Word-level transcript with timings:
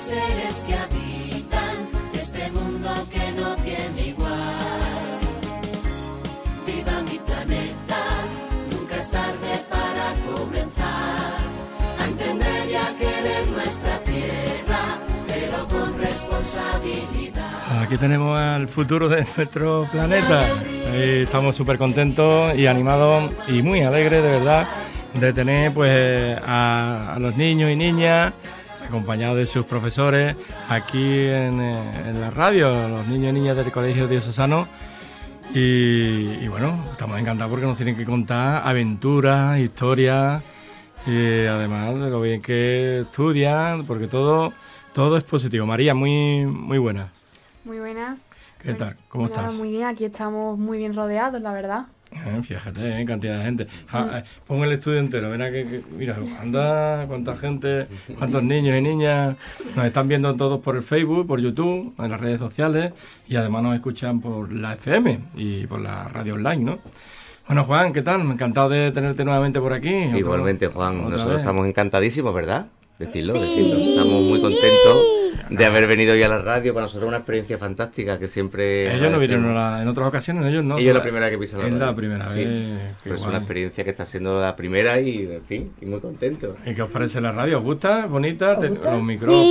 seres 0.00 0.64
que 0.66 0.74
habitan 0.74 1.88
este 2.14 2.50
mundo 2.52 2.88
que 3.12 3.32
no 3.40 3.54
tiene 3.56 4.08
igual. 4.08 5.18
Viva 6.66 7.02
mi 7.02 7.18
planeta, 7.18 8.02
nunca 8.70 8.96
es 8.96 9.10
tarde 9.10 9.52
para 9.68 10.14
comenzar 10.34 11.32
a 11.98 12.04
entender 12.06 12.70
y 12.70 12.74
a 12.74 12.88
querer 12.98 13.46
nuestra 13.48 13.98
tierra, 13.98 14.82
pero 15.26 15.68
con 15.68 15.98
responsabilidad. 15.98 17.82
Aquí 17.82 17.96
tenemos 17.96 18.38
al 18.38 18.68
futuro 18.68 19.08
de 19.08 19.26
nuestro 19.36 19.86
planeta. 19.92 20.48
Estamos 20.94 21.56
súper 21.56 21.78
contentos 21.78 22.56
y 22.56 22.66
animados 22.66 23.32
y 23.48 23.62
muy 23.62 23.82
alegres, 23.82 24.22
de 24.22 24.30
verdad, 24.30 24.66
de 25.14 25.32
tener 25.32 25.72
pues 25.72 26.38
a, 26.46 27.14
a 27.14 27.18
los 27.18 27.36
niños 27.36 27.70
y 27.70 27.76
niñas 27.76 28.32
acompañados 28.90 29.36
de 29.36 29.46
sus 29.46 29.64
profesores 29.66 30.34
aquí 30.68 30.98
en, 30.98 31.60
eh, 31.60 32.08
en 32.08 32.20
la 32.20 32.30
radio, 32.30 32.88
los 32.88 33.06
niños 33.06 33.30
y 33.30 33.34
niñas 33.34 33.56
del 33.56 33.70
Colegio 33.70 34.08
Diocesano. 34.08 34.66
Y, 35.54 36.38
y 36.42 36.48
bueno, 36.48 36.76
estamos 36.90 37.18
encantados 37.20 37.50
porque 37.50 37.66
nos 37.66 37.76
tienen 37.76 37.96
que 37.96 38.04
contar 38.04 38.66
aventuras, 38.66 39.60
historias 39.60 40.42
y 41.06 41.46
además 41.46 41.94
de 42.00 42.10
lo 42.10 42.20
bien 42.20 42.42
que 42.42 43.00
estudian, 43.00 43.86
porque 43.86 44.08
todo, 44.08 44.52
todo 44.92 45.16
es 45.16 45.22
positivo. 45.24 45.66
María, 45.66 45.94
muy, 45.94 46.44
muy 46.46 46.78
buena. 46.78 47.12
Muy 47.64 47.78
buenas. 47.78 48.18
¿Qué 48.60 48.74
tal? 48.74 48.96
¿Cómo 49.08 49.28
Nada, 49.28 49.42
estás? 49.42 49.58
Muy 49.58 49.70
bien, 49.70 49.86
aquí 49.86 50.04
estamos 50.04 50.58
muy 50.58 50.78
bien 50.78 50.94
rodeados, 50.94 51.40
la 51.40 51.52
verdad. 51.52 51.86
Eh, 52.12 52.42
fíjate, 52.42 53.00
eh, 53.00 53.04
cantidad 53.06 53.38
de 53.38 53.44
gente. 53.44 53.66
Ja, 53.86 54.18
eh, 54.18 54.24
pon 54.46 54.64
el 54.64 54.72
estudio 54.72 54.98
entero, 54.98 55.30
ven 55.30 55.40
que, 55.52 55.64
que- 55.64 55.82
mira, 55.96 56.16
anda, 56.40 57.04
cuánta 57.06 57.36
gente, 57.36 57.86
cuántos 58.18 58.42
niños 58.42 58.76
y 58.76 58.82
niñas 58.82 59.36
nos 59.76 59.84
están 59.86 60.08
viendo 60.08 60.34
todos 60.34 60.60
por 60.60 60.76
el 60.76 60.82
Facebook, 60.82 61.26
por 61.26 61.40
YouTube, 61.40 61.94
en 61.98 62.10
las 62.10 62.20
redes 62.20 62.40
sociales 62.40 62.92
y 63.28 63.36
además 63.36 63.62
nos 63.62 63.74
escuchan 63.76 64.20
por 64.20 64.52
la 64.52 64.72
FM 64.74 65.20
y 65.36 65.66
por 65.66 65.80
la 65.80 66.08
radio 66.08 66.34
online, 66.34 66.64
¿no? 66.64 66.78
Bueno, 67.46 67.64
Juan, 67.64 67.92
¿qué 67.92 68.02
tal? 68.02 68.20
Encantado 68.22 68.68
de 68.68 68.90
tenerte 68.92 69.24
nuevamente 69.24 69.60
por 69.60 69.72
aquí. 69.72 70.04
Otro- 70.06 70.18
Igualmente, 70.18 70.66
Juan, 70.68 71.02
nosotros 71.10 71.28
vez. 71.30 71.38
estamos 71.40 71.66
encantadísimos, 71.66 72.34
¿verdad? 72.34 72.66
Decirlo, 72.98 73.34
decirlo. 73.34 73.76
Estamos 73.80 74.22
muy 74.22 74.40
contentos 74.40 75.06
de 75.50 75.64
haber 75.66 75.86
venido 75.86 76.12
hoy 76.14 76.22
a 76.22 76.28
la 76.28 76.38
radio. 76.38 76.72
Para 76.72 76.84
nosotros 76.86 77.04
es 77.04 77.08
una 77.08 77.16
experiencia 77.18 77.58
fantástica 77.58 78.18
que 78.18 78.28
siempre... 78.28 78.94
Ellos 78.94 79.10
no 79.10 79.18
vinieron 79.18 79.54
la- 79.54 79.82
en 79.82 79.88
otras 79.88 80.08
ocasiones, 80.08 80.44
ellos 80.46 80.64
no. 80.64 80.78
Ellos 80.78 80.88
es 80.90 80.94
la 80.94 81.02
primera 81.02 81.26
vez 81.26 81.34
que 81.34 81.38
pisan 81.40 81.60
la 81.60 81.66
Es 81.66 81.72
la 81.74 81.78
radio. 81.80 81.96
primera 81.96 82.28
Sí. 82.28 82.38
vez. 82.38 82.46
qué 82.46 82.78
Pero 83.04 83.14
es 83.16 83.22
una 83.26 83.38
experiencia 83.38 83.84
que 83.84 83.90
está 83.90 84.04
siendo 84.06 84.40
la 84.40 84.54
primera 84.56 84.98
y, 85.00 85.28
en 85.32 85.42
fin, 85.44 85.72
y 85.80 85.86
muy 85.86 86.00
contento. 86.00 86.56
¿Y 86.64 86.74
qué 86.74 86.82
os 86.82 86.90
parece 86.90 87.20
la 87.20 87.32
radio? 87.32 87.58
¿Os 87.58 87.64
gusta? 87.64 88.04
¿Es 88.04 88.10
bonita? 88.10 88.58
Te- 88.58 88.68
Los 88.70 89.02
micrófonos. 89.02 89.46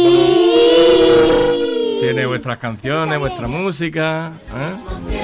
Tiene 2.01 2.25
vuestras 2.25 2.57
canciones, 2.59 3.19
vuestra 3.19 3.47
música. 3.47 4.31
¿eh? 4.47 5.18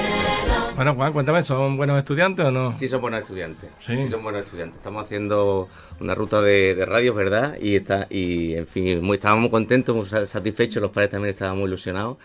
Bueno, 0.76 0.94
Juan, 0.94 1.12
cuéntame, 1.14 1.42
¿son 1.42 1.76
buenos 1.78 1.96
estudiantes 1.98 2.44
o 2.44 2.50
no? 2.50 2.76
Sí, 2.76 2.86
son 2.86 3.00
buenos 3.00 3.22
estudiantes. 3.22 3.70
Sí. 3.78 3.96
Sí, 3.96 4.08
son 4.10 4.22
buenos 4.22 4.44
estudiantes. 4.44 4.76
Estamos 4.76 5.02
haciendo 5.04 5.68
una 6.00 6.14
ruta 6.14 6.42
de, 6.42 6.74
de 6.74 6.84
radios, 6.84 7.16
¿verdad? 7.16 7.56
Y 7.60 7.76
está 7.76 8.06
y 8.10 8.54
en 8.54 8.66
fin, 8.66 9.02
muy, 9.02 9.14
estábamos 9.16 9.42
muy 9.44 9.50
contentos, 9.50 9.96
muy 9.96 10.04
sa- 10.04 10.26
satisfechos. 10.26 10.82
Los 10.82 10.90
padres 10.90 11.10
también 11.10 11.30
estaban 11.32 11.56
muy 11.56 11.66
ilusionados. 11.66 12.18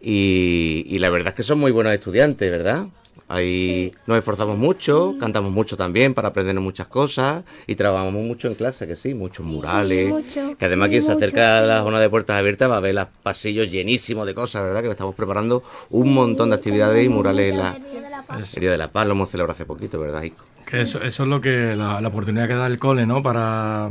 Y, 0.00 0.84
y 0.88 0.98
la 0.98 1.10
verdad 1.10 1.28
es 1.28 1.34
que 1.34 1.42
son 1.44 1.60
muy 1.60 1.70
buenos 1.70 1.92
estudiantes, 1.92 2.50
¿verdad? 2.50 2.86
Ahí 3.32 3.90
nos 4.06 4.18
esforzamos 4.18 4.58
mucho, 4.58 5.14
cantamos 5.18 5.52
mucho 5.52 5.74
también 5.74 6.12
para 6.12 6.28
aprender 6.28 6.54
muchas 6.60 6.86
cosas 6.86 7.42
y 7.66 7.74
trabajamos 7.76 8.22
mucho 8.22 8.46
en 8.48 8.54
clase, 8.54 8.86
que 8.86 8.94
sí, 8.94 9.14
muchos 9.14 9.46
murales. 9.46 10.10
mucho, 10.10 10.54
que 10.58 10.66
además 10.66 10.90
quien 10.90 11.00
se 11.00 11.14
mucho, 11.14 11.24
acerca 11.24 11.58
a 11.58 11.62
sí. 11.62 11.68
la 11.68 11.82
zona 11.82 11.98
de 11.98 12.10
puertas 12.10 12.36
abiertas 12.36 12.70
va 12.70 12.76
a 12.76 12.80
ver 12.80 12.94
los 12.94 13.06
pasillos 13.22 13.70
llenísimos 13.70 14.26
de 14.26 14.34
cosas, 14.34 14.62
¿verdad? 14.64 14.82
Que 14.82 14.88
le 14.88 14.92
estamos 14.92 15.14
preparando 15.14 15.62
un 15.88 16.12
montón 16.12 16.50
de 16.50 16.56
actividades 16.56 17.06
y 17.06 17.08
murales 17.08 17.54
en 17.54 17.58
la, 17.58 17.72
Día 17.72 18.70
de 18.70 18.78
la 18.78 18.92
Paz 18.92 19.06
lo 19.06 19.12
hemos 19.12 19.30
celebrado 19.30 19.54
hace 19.54 19.64
poquito, 19.64 19.98
¿verdad, 19.98 20.22
Ico? 20.22 20.44
que 20.66 20.82
eso, 20.82 21.02
eso 21.02 21.22
es 21.22 21.28
lo 21.28 21.40
que 21.40 21.74
la, 21.74 22.00
la 22.00 22.08
oportunidad 22.08 22.48
que 22.48 22.54
da 22.54 22.66
el 22.66 22.78
cole, 22.78 23.06
¿no? 23.06 23.22
Para 23.22 23.88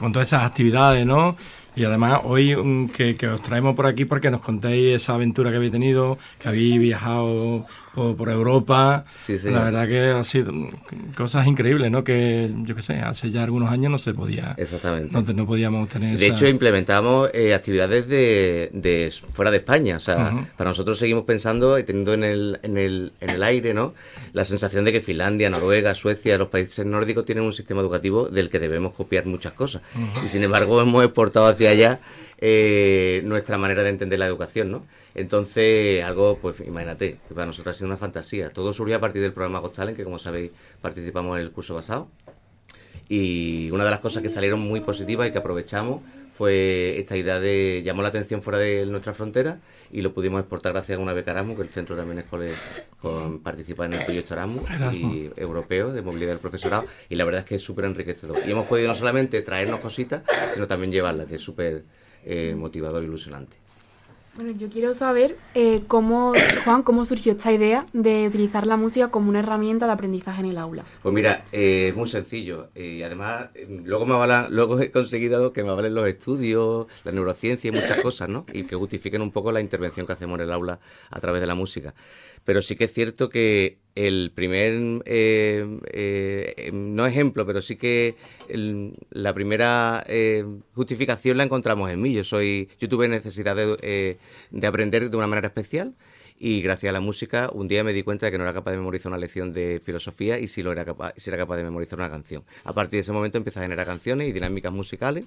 con 0.00 0.12
todas 0.12 0.28
esas 0.28 0.42
actividades, 0.42 1.06
¿no? 1.06 1.36
Y 1.76 1.84
además 1.84 2.20
hoy 2.24 2.54
mm, 2.54 2.88
que, 2.90 3.16
que 3.16 3.28
os 3.28 3.42
traemos 3.42 3.74
por 3.74 3.86
aquí 3.86 4.04
porque 4.04 4.30
nos 4.30 4.40
contéis 4.40 4.96
esa 4.96 5.14
aventura 5.14 5.50
que 5.50 5.56
habéis 5.56 5.72
tenido, 5.72 6.18
que 6.38 6.48
habéis 6.48 6.78
viajado 6.78 7.66
por, 7.94 8.16
por 8.16 8.28
Europa. 8.28 9.04
Sí. 9.18 9.36
La 9.44 9.64
verdad 9.64 9.86
que 9.88 10.00
ha 10.10 10.24
sido 10.24 10.52
cosas 11.16 11.46
increíbles, 11.46 11.90
¿no? 11.90 12.04
Que 12.04 12.50
yo 12.64 12.74
qué 12.74 12.82
sé, 12.82 12.94
hace 13.00 13.30
ya 13.30 13.44
algunos 13.44 13.70
años 13.70 13.90
no 13.90 13.98
se 13.98 14.12
podía, 14.14 14.54
Exactamente. 14.56 15.12
no, 15.12 15.22
no 15.32 15.46
podíamos 15.46 15.88
tener 15.88 16.18
De 16.18 16.26
esa- 16.26 16.34
hecho, 16.34 16.48
implementamos 16.48 17.30
eh, 17.32 17.54
actividades 17.54 18.08
de, 18.08 18.70
de 18.72 19.12
fuera 19.32 19.50
de 19.50 19.58
España. 19.58 19.96
O 19.96 20.00
sea, 20.00 20.32
para 20.56 20.70
nosotros 20.70 20.98
seguimos 20.98 21.24
pensando 21.24 21.78
y 21.78 21.84
teniendo 21.84 22.14
en 22.14 22.24
el, 22.24 22.58
en, 22.62 22.78
el, 22.78 23.12
en 23.20 23.30
el 23.30 23.42
aire 23.42 23.74
¿no? 23.74 23.94
la 24.32 24.44
sensación 24.44 24.84
de 24.84 24.92
que 24.92 25.00
Finlandia, 25.00 25.48
Noruega, 25.50 25.94
Suecia, 25.94 26.36
los 26.38 26.48
países 26.48 26.84
nórdicos 26.84 27.24
tienen 27.24 27.44
un 27.44 27.52
sistema 27.52 27.80
educativo 27.80 28.28
del 28.28 28.50
que 28.50 28.58
debemos 28.58 28.92
copiar 28.94 29.26
muchas 29.26 29.52
cosas. 29.52 29.82
Y 30.24 30.28
sin 30.28 30.42
embargo, 30.42 30.80
hemos 30.80 31.04
exportado 31.04 31.46
hacia 31.46 31.70
allá 31.70 32.00
eh, 32.38 33.22
nuestra 33.24 33.58
manera 33.58 33.82
de 33.82 33.90
entender 33.90 34.18
la 34.18 34.26
educación. 34.26 34.70
¿no? 34.70 34.86
Entonces, 35.14 36.02
algo, 36.04 36.38
pues 36.40 36.60
imagínate, 36.60 37.18
que 37.28 37.34
para 37.34 37.46
nosotros 37.46 37.74
ha 37.74 37.78
sido 37.78 37.86
una 37.88 37.96
fantasía. 37.96 38.50
Todo 38.50 38.72
surgió 38.72 38.96
a 38.96 39.00
partir 39.00 39.22
del 39.22 39.32
programa 39.32 39.60
Got 39.60 39.74
Talent, 39.74 39.96
que 39.96 40.04
como 40.04 40.18
sabéis 40.18 40.50
participamos 40.80 41.36
en 41.38 41.42
el 41.42 41.50
curso 41.52 41.74
pasado. 41.74 42.08
Y 43.08 43.70
una 43.70 43.84
de 43.84 43.90
las 43.90 44.00
cosas 44.00 44.22
que 44.22 44.28
salieron 44.28 44.60
muy 44.60 44.80
positivas 44.80 45.28
y 45.28 45.32
que 45.32 45.38
aprovechamos 45.38 46.00
fue 46.36 46.98
esta 46.98 47.16
idea 47.16 47.38
de 47.38 47.82
llamó 47.84 48.02
la 48.02 48.08
atención 48.08 48.42
fuera 48.42 48.58
de 48.58 48.86
nuestra 48.86 49.14
frontera 49.14 49.58
y 49.92 50.00
lo 50.02 50.12
pudimos 50.14 50.40
exportar 50.40 50.72
gracias 50.72 50.98
a 50.98 51.00
una 51.00 51.12
beca 51.12 51.30
Erasmus, 51.30 51.56
que 51.56 51.62
el 51.62 51.68
centro 51.68 51.96
también 51.96 52.18
es 52.20 52.24
cole- 52.24 52.54
con, 53.00 53.38
participa 53.40 53.84
en 53.86 53.92
el 53.92 54.04
proyecto 54.04 54.34
Erasmus. 54.34 54.68
y 54.94 55.30
europeo 55.36 55.92
de 55.92 56.02
movilidad 56.02 56.30
del 56.30 56.38
profesorado 56.40 56.86
y 57.08 57.14
la 57.14 57.24
verdad 57.24 57.40
es 57.42 57.46
que 57.46 57.54
es 57.56 57.62
súper 57.62 57.84
enriquecedor. 57.84 58.38
Y 58.46 58.50
hemos 58.50 58.66
podido 58.66 58.88
no 58.88 58.94
solamente 58.96 59.42
traernos 59.42 59.78
cositas, 59.80 60.22
sino 60.54 60.66
también 60.66 60.90
llevarlas, 60.90 61.28
que 61.28 61.36
es 61.36 61.40
súper 61.40 61.84
eh, 62.24 62.54
motivador 62.56 63.02
e 63.02 63.06
ilusionante. 63.06 63.56
Bueno, 64.36 64.50
yo 64.50 64.68
quiero 64.68 64.94
saber 64.94 65.36
eh, 65.54 65.82
cómo, 65.86 66.32
Juan, 66.64 66.82
cómo 66.82 67.04
surgió 67.04 67.32
esta 67.34 67.52
idea 67.52 67.86
de 67.92 68.26
utilizar 68.26 68.66
la 68.66 68.76
música 68.76 69.08
como 69.08 69.28
una 69.30 69.38
herramienta 69.38 69.86
de 69.86 69.92
aprendizaje 69.92 70.40
en 70.40 70.46
el 70.46 70.58
aula. 70.58 70.82
Pues 71.04 71.14
mira, 71.14 71.44
eh, 71.52 71.86
es 71.90 71.96
muy 71.96 72.08
sencillo. 72.08 72.68
eh, 72.74 72.96
y 72.98 73.02
además, 73.04 73.50
luego, 73.84 74.06
me 74.06 74.14
avalan- 74.14 74.48
luego 74.50 74.80
he 74.80 74.90
conseguido 74.90 75.52
que 75.52 75.62
me 75.62 75.70
avalen 75.70 75.94
los 75.94 76.08
estudios, 76.08 76.88
la 77.04 77.12
neurociencia 77.12 77.68
y 77.68 77.72
muchas 77.72 77.98
cosas, 78.02 78.28
¿no? 78.28 78.44
Y 78.52 78.64
que 78.64 78.74
justifiquen 78.74 79.22
un 79.22 79.30
poco 79.30 79.52
la 79.52 79.60
intervención 79.60 80.04
que 80.04 80.14
hacemos 80.14 80.36
en 80.40 80.46
el 80.46 80.52
aula 80.52 80.80
a 81.10 81.20
través 81.20 81.40
de 81.40 81.46
la 81.46 81.54
música. 81.54 81.94
Pero 82.44 82.62
sí 82.62 82.76
que 82.76 82.84
es 82.84 82.92
cierto 82.92 83.28
que 83.28 83.78
el 83.94 84.32
primer, 84.34 85.02
eh, 85.06 85.80
eh, 85.92 86.70
no 86.72 87.06
ejemplo, 87.06 87.46
pero 87.46 87.62
sí 87.62 87.76
que 87.76 88.16
la 88.48 89.32
primera 89.32 90.04
eh, 90.08 90.44
justificación 90.74 91.36
la 91.38 91.44
encontramos 91.44 91.90
en 91.90 92.02
mí. 92.02 92.12
Yo 92.12 92.24
soy, 92.24 92.68
yo 92.80 92.88
tuve 92.88 93.08
necesidad 93.08 93.54
de, 93.54 93.76
eh, 93.82 94.16
de 94.50 94.66
aprender 94.66 95.08
de 95.10 95.16
una 95.16 95.26
manera 95.26 95.48
especial 95.48 95.94
y 96.38 96.60
gracias 96.62 96.90
a 96.90 96.92
la 96.92 97.00
música 97.00 97.50
un 97.52 97.68
día 97.68 97.84
me 97.84 97.92
di 97.92 98.02
cuenta 98.02 98.26
de 98.26 98.32
que 98.32 98.38
no 98.38 98.44
era 98.44 98.52
capaz 98.52 98.72
de 98.72 98.78
memorizar 98.78 99.10
una 99.10 99.18
lección 99.18 99.52
de 99.52 99.80
filosofía 99.82 100.38
y 100.38 100.48
si 100.48 100.62
lo 100.62 100.72
era 100.72 100.84
capaz, 100.84 101.14
si 101.16 101.30
era 101.30 101.38
capaz 101.38 101.56
de 101.56 101.64
memorizar 101.64 101.98
una 101.98 102.10
canción. 102.10 102.42
A 102.64 102.72
partir 102.72 102.98
de 102.98 103.02
ese 103.02 103.12
momento 103.12 103.38
empecé 103.38 103.60
a 103.60 103.62
generar 103.62 103.86
canciones 103.86 104.28
y 104.28 104.32
dinámicas 104.32 104.72
musicales 104.72 105.26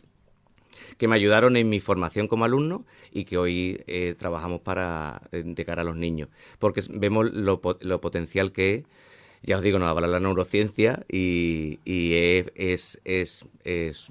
que 0.97 1.07
me 1.07 1.15
ayudaron 1.15 1.57
en 1.57 1.69
mi 1.69 1.79
formación 1.79 2.27
como 2.27 2.45
alumno 2.45 2.85
y 3.11 3.25
que 3.25 3.37
hoy 3.37 3.81
eh, 3.87 4.15
trabajamos 4.17 4.61
para 4.61 5.21
eh, 5.31 5.43
de 5.45 5.65
cara 5.65 5.81
a 5.81 5.85
los 5.85 5.95
niños, 5.95 6.29
porque 6.59 6.81
vemos 6.89 7.31
lo, 7.31 7.61
lo 7.81 8.01
potencial 8.01 8.51
que 8.51 8.75
es, 8.75 8.83
ya 9.43 9.55
os 9.57 9.61
digo, 9.61 9.79
nos 9.79 9.89
habla 9.89 10.07
la 10.07 10.19
neurociencia 10.19 11.03
y, 11.11 11.79
y 11.85 12.13
es 12.15 12.51
es 12.55 12.99
es- 13.05 13.45
es 13.63 14.07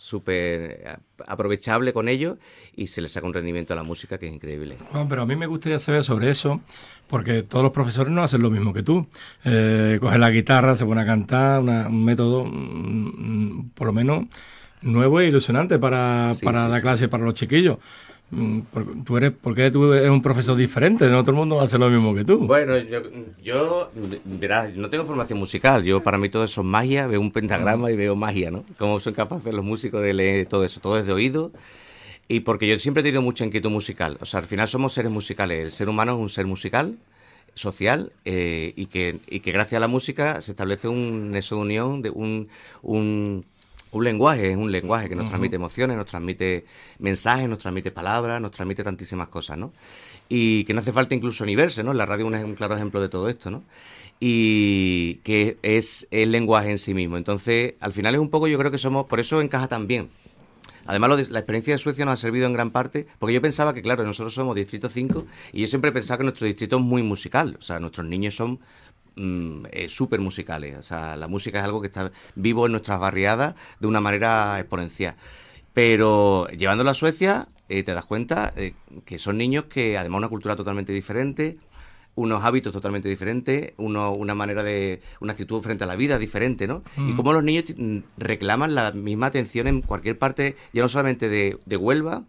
súper 0.00 1.00
aprovechable 1.26 1.92
con 1.92 2.08
ellos 2.08 2.38
y 2.76 2.86
se 2.86 3.00
les 3.00 3.10
saca 3.10 3.26
un 3.26 3.34
rendimiento 3.34 3.72
a 3.72 3.76
la 3.76 3.82
música 3.82 4.16
que 4.16 4.28
es 4.28 4.32
increíble. 4.32 4.76
Juan, 4.92 5.08
pero 5.08 5.22
a 5.22 5.26
mí 5.26 5.34
me 5.34 5.48
gustaría 5.48 5.80
saber 5.80 6.04
sobre 6.04 6.30
eso, 6.30 6.60
porque 7.08 7.42
todos 7.42 7.64
los 7.64 7.72
profesores 7.72 8.12
no 8.12 8.22
hacen 8.22 8.40
lo 8.40 8.48
mismo 8.50 8.72
que 8.72 8.84
tú. 8.84 9.08
Eh, 9.44 9.98
coge 10.00 10.16
la 10.18 10.30
guitarra, 10.30 10.76
se 10.76 10.84
pone 10.86 11.00
a 11.00 11.04
cantar, 11.06 11.60
una- 11.62 11.88
un 11.88 12.04
método, 12.04 12.44
mm, 12.44 12.50
mm, 13.58 13.70
por 13.74 13.88
lo 13.88 13.92
menos, 13.92 14.26
nuevo 14.82 15.20
e 15.20 15.26
ilusionante 15.26 15.78
para, 15.78 16.30
Sí, 16.34 16.44
para 16.44 16.68
sí, 16.68 16.74
sí. 16.76 16.80
clases 16.82 17.08
para 17.08 17.24
los 17.24 17.34
chiquillos. 17.34 17.78
Mm, 18.30 18.60
por- 18.60 19.04
Tú 19.04 19.16
eres, 19.16 19.32
¿Por 19.32 19.54
qué 19.54 19.70
tú 19.70 19.90
eres 19.92 20.10
un 20.10 20.20
profesor 20.20 20.54
diferente? 20.56 21.08
No 21.08 21.22
todo 21.22 21.30
el 21.30 21.36
mundo 21.38 21.60
hace 21.60 21.78
lo 21.78 21.88
mismo 21.88 22.14
que 22.14 22.24
tú. 22.24 22.40
Bueno, 22.46 22.76
yo, 22.76 23.00
yo 23.42 23.90
verás, 24.26 24.74
no 24.76 24.90
tengo 24.90 25.04
formación 25.06 25.38
musical. 25.38 25.82
Yo, 25.82 26.02
para 26.02 26.18
mí, 26.18 26.28
todo 26.28 26.44
eso 26.44 26.60
es 26.60 26.66
magia. 26.66 27.06
Veo 27.06 27.20
un 27.20 27.30
pentagrama 27.32 27.90
y 27.90 27.96
veo 27.96 28.14
magia, 28.16 28.50
¿no? 28.50 28.64
Cómo 28.78 29.00
son 29.00 29.14
capaces 29.14 29.52
los 29.54 29.64
músicos 29.64 30.02
de 30.02 30.12
leer 30.12 30.46
todo 30.46 30.64
eso. 30.64 30.78
Todo 30.80 30.98
es 30.98 31.06
de 31.06 31.12
oído. 31.12 31.52
Y 32.28 32.40
porque 32.40 32.68
yo 32.68 32.78
siempre 32.78 33.00
he 33.00 33.04
tenido 33.04 33.22
mucha 33.22 33.46
inquietud 33.46 33.70
musical. 33.70 34.18
O 34.20 34.26
sea, 34.26 34.40
al 34.40 34.46
final 34.46 34.68
somos 34.68 34.92
seres 34.92 35.10
musicales. 35.10 35.64
El 35.64 35.72
ser 35.72 35.88
humano 35.88 36.12
es 36.12 36.18
un 36.18 36.28
ser 36.28 36.44
musical, 36.46 36.98
social, 37.54 38.12
eh, 38.26 38.74
y, 38.76 38.86
que, 38.86 39.20
y 39.30 39.40
que 39.40 39.52
gracias 39.52 39.78
a 39.78 39.80
la 39.80 39.88
música 39.88 40.42
se 40.42 40.50
establece 40.52 40.86
un 40.88 41.30
nexo 41.30 41.54
de 41.56 41.60
unión, 41.62 42.02
de 42.02 42.10
un, 42.10 42.48
un, 42.82 43.46
un 43.90 44.04
lenguaje, 44.04 44.50
es 44.50 44.56
un 44.56 44.70
lenguaje 44.70 45.08
que 45.08 45.14
nos 45.14 45.26
transmite 45.28 45.56
emociones, 45.56 45.96
nos 45.96 46.06
transmite 46.06 46.64
mensajes, 46.98 47.48
nos 47.48 47.58
transmite 47.58 47.90
palabras, 47.90 48.40
nos 48.40 48.50
transmite 48.50 48.84
tantísimas 48.84 49.28
cosas, 49.28 49.56
¿no? 49.58 49.72
Y 50.28 50.64
que 50.64 50.74
no 50.74 50.80
hace 50.80 50.92
falta 50.92 51.14
incluso 51.14 51.44
ni 51.46 51.56
verse, 51.56 51.82
¿no? 51.82 51.94
La 51.94 52.04
radio 52.06 52.32
es 52.34 52.44
un 52.44 52.54
claro 52.54 52.74
ejemplo 52.76 53.00
de 53.00 53.08
todo 53.08 53.28
esto, 53.28 53.50
¿no? 53.50 53.62
Y 54.20 55.16
que 55.24 55.56
es 55.62 56.06
el 56.10 56.32
lenguaje 56.32 56.70
en 56.70 56.78
sí 56.78 56.92
mismo. 56.92 57.16
Entonces, 57.16 57.74
al 57.80 57.92
final 57.92 58.14
es 58.14 58.20
un 58.20 58.30
poco, 58.30 58.48
yo 58.48 58.58
creo 58.58 58.70
que 58.70 58.78
somos, 58.78 59.06
por 59.06 59.20
eso 59.20 59.40
encaja 59.40 59.68
tan 59.68 59.86
bien. 59.86 60.08
Además, 60.86 61.10
lo 61.10 61.16
de- 61.16 61.28
la 61.28 61.38
experiencia 61.38 61.74
de 61.74 61.78
Suecia 61.78 62.04
nos 62.04 62.14
ha 62.14 62.16
servido 62.16 62.46
en 62.46 62.54
gran 62.54 62.70
parte, 62.70 63.06
porque 63.18 63.34
yo 63.34 63.42
pensaba 63.42 63.74
que, 63.74 63.82
claro, 63.82 64.04
nosotros 64.04 64.34
somos 64.34 64.56
Distrito 64.56 64.88
5, 64.88 65.26
y 65.52 65.60
yo 65.62 65.68
siempre 65.68 65.92
pensaba 65.92 66.18
que 66.18 66.24
nuestro 66.24 66.46
distrito 66.46 66.76
es 66.76 66.82
muy 66.82 67.02
musical. 67.02 67.56
O 67.58 67.62
sea, 67.62 67.78
nuestros 67.78 68.06
niños 68.06 68.34
son 68.34 68.58
mm, 69.18 69.66
eh, 69.70 69.88
súper 69.88 70.20
musicales. 70.20 70.76
O 70.78 70.82
sea, 70.82 71.16
la 71.16 71.28
música 71.28 71.58
es 71.58 71.64
algo 71.64 71.80
que 71.80 71.88
está 71.88 72.10
vivo 72.34 72.66
en 72.66 72.72
nuestras 72.72 73.00
barriadas 73.00 73.54
de 73.80 73.86
una 73.86 74.00
manera 74.00 74.58
exponencial. 74.58 75.16
Pero 75.74 76.48
llevándolo 76.48 76.90
a 76.90 76.94
Suecia, 76.94 77.48
eh, 77.68 77.82
te 77.82 77.92
das 77.92 78.06
cuenta 78.06 78.52
eh, 78.56 78.74
que 79.04 79.18
son 79.18 79.38
niños 79.38 79.64
que, 79.64 79.98
además, 79.98 80.18
una 80.18 80.28
cultura 80.28 80.56
totalmente 80.56 80.92
diferente, 80.92 81.58
unos 82.14 82.44
hábitos 82.44 82.72
totalmente 82.72 83.08
diferentes, 83.08 83.74
uno, 83.76 84.12
una 84.12 84.34
manera 84.34 84.62
de, 84.62 85.02
una 85.20 85.32
actitud 85.32 85.62
frente 85.62 85.84
a 85.84 85.86
la 85.86 85.94
vida 85.94 86.18
diferente, 86.18 86.66
¿no? 86.66 86.82
Y 86.96 87.14
cómo 87.14 87.32
los 87.32 87.44
niños 87.44 87.66
mm, 87.76 87.98
reclaman 88.16 88.74
la 88.74 88.90
misma 88.90 89.26
atención 89.26 89.68
en 89.68 89.82
cualquier 89.82 90.18
parte, 90.18 90.56
ya 90.72 90.82
no 90.82 90.88
solamente 90.88 91.28
de, 91.28 91.58
de 91.64 91.76
Huelva, 91.76 92.24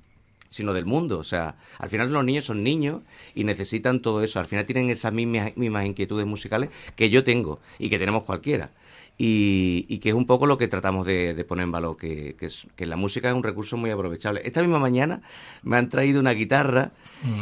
sino 0.49 0.73
del 0.73 0.85
mundo. 0.85 1.19
O 1.19 1.23
sea, 1.23 1.55
al 1.77 1.89
final 1.89 2.11
los 2.11 2.23
niños 2.23 2.45
son 2.45 2.63
niños 2.63 3.01
y 3.35 3.43
necesitan 3.43 4.01
todo 4.01 4.23
eso. 4.23 4.39
Al 4.39 4.47
final 4.47 4.65
tienen 4.65 4.89
esas 4.89 5.13
mismas, 5.13 5.55
mismas 5.55 5.85
inquietudes 5.85 6.25
musicales 6.25 6.69
que 6.95 7.09
yo 7.09 7.23
tengo 7.23 7.59
y 7.77 7.89
que 7.89 7.99
tenemos 7.99 8.23
cualquiera. 8.23 8.71
Y, 9.21 9.85
y 9.89 9.99
que 9.99 10.09
es 10.09 10.15
un 10.15 10.25
poco 10.25 10.47
lo 10.47 10.57
que 10.57 10.69
tratamos 10.69 11.05
de, 11.05 11.33
de 11.33 11.43
poner 11.43 11.65
en 11.65 11.73
valor, 11.73 11.97
que, 11.97 12.37
que, 12.77 12.85
la 12.85 12.95
música 12.95 13.27
es 13.27 13.35
un 13.35 13.43
recurso 13.43 13.75
muy 13.75 13.91
aprovechable. 13.91 14.41
Esta 14.45 14.61
misma 14.61 14.79
mañana 14.79 15.21
me 15.61 15.75
han 15.75 15.89
traído 15.89 16.21
una 16.21 16.31
guitarra 16.31 16.93